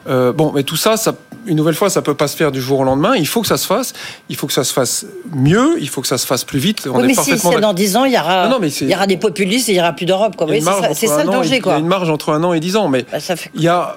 [0.09, 1.13] Euh, bon, mais tout ça, ça,
[1.45, 3.15] une nouvelle fois, ça peut pas se faire du jour au lendemain.
[3.15, 3.93] Il faut que ça se fasse.
[4.27, 5.77] Il faut que ça se fasse mieux.
[5.79, 6.87] Il faut que ça se fasse plus vite.
[6.91, 8.69] On Oui, est mais si c'est dans 10 ans, il y aura, Non, non, mais
[8.69, 10.33] c'est- il y aura des populistes et il y aura plus d'Europe.
[10.49, 11.61] c'est ça- ça le et- danger.
[11.63, 13.49] Il y a une marge entre un an et dix ans, mais Bah, ça fait-
[13.55, 13.95] il y a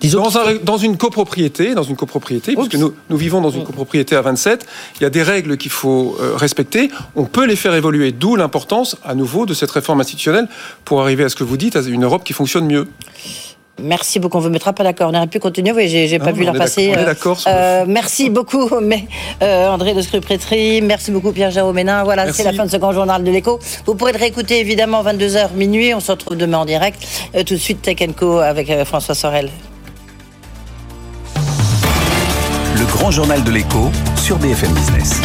[0.00, 3.64] Disons dans, un- dans une copropriété, dans une copropriété, puisque nous, nous vivons dans une
[3.64, 4.66] copropriété à 27,
[4.96, 6.90] il y a des règles qu'il faut euh, respecter.
[7.16, 10.48] On peut les faire évoluer, d'où l'importance, à nouveau, de cette réforme institutionnelle
[10.84, 12.88] pour arriver à ce que vous dites, à une Europe qui fonctionne mieux.
[13.82, 14.38] Merci beaucoup.
[14.38, 15.10] On ne vous mettra pas d'accord.
[15.12, 15.72] On aurait pu continuer.
[15.72, 16.92] Oui, j'ai j'ai pas vu est passer.
[16.96, 17.14] euh,
[17.46, 19.04] euh, merci beaucoup, mais,
[19.42, 20.80] euh, André de Scruprétry.
[20.82, 22.04] Merci beaucoup, Pierre-Jérôme Hénin.
[22.04, 22.38] Voilà, Merci.
[22.42, 23.58] c'est la fin de ce grand journal de l'écho.
[23.86, 25.94] Vous pourrez le réécouter évidemment 22h minuit.
[25.94, 27.00] On se retrouve demain en direct.
[27.34, 29.50] Euh, tout de suite, Tech Co avec euh, François Sorel.
[32.78, 35.20] Le grand journal de l'écho sur BFM Business.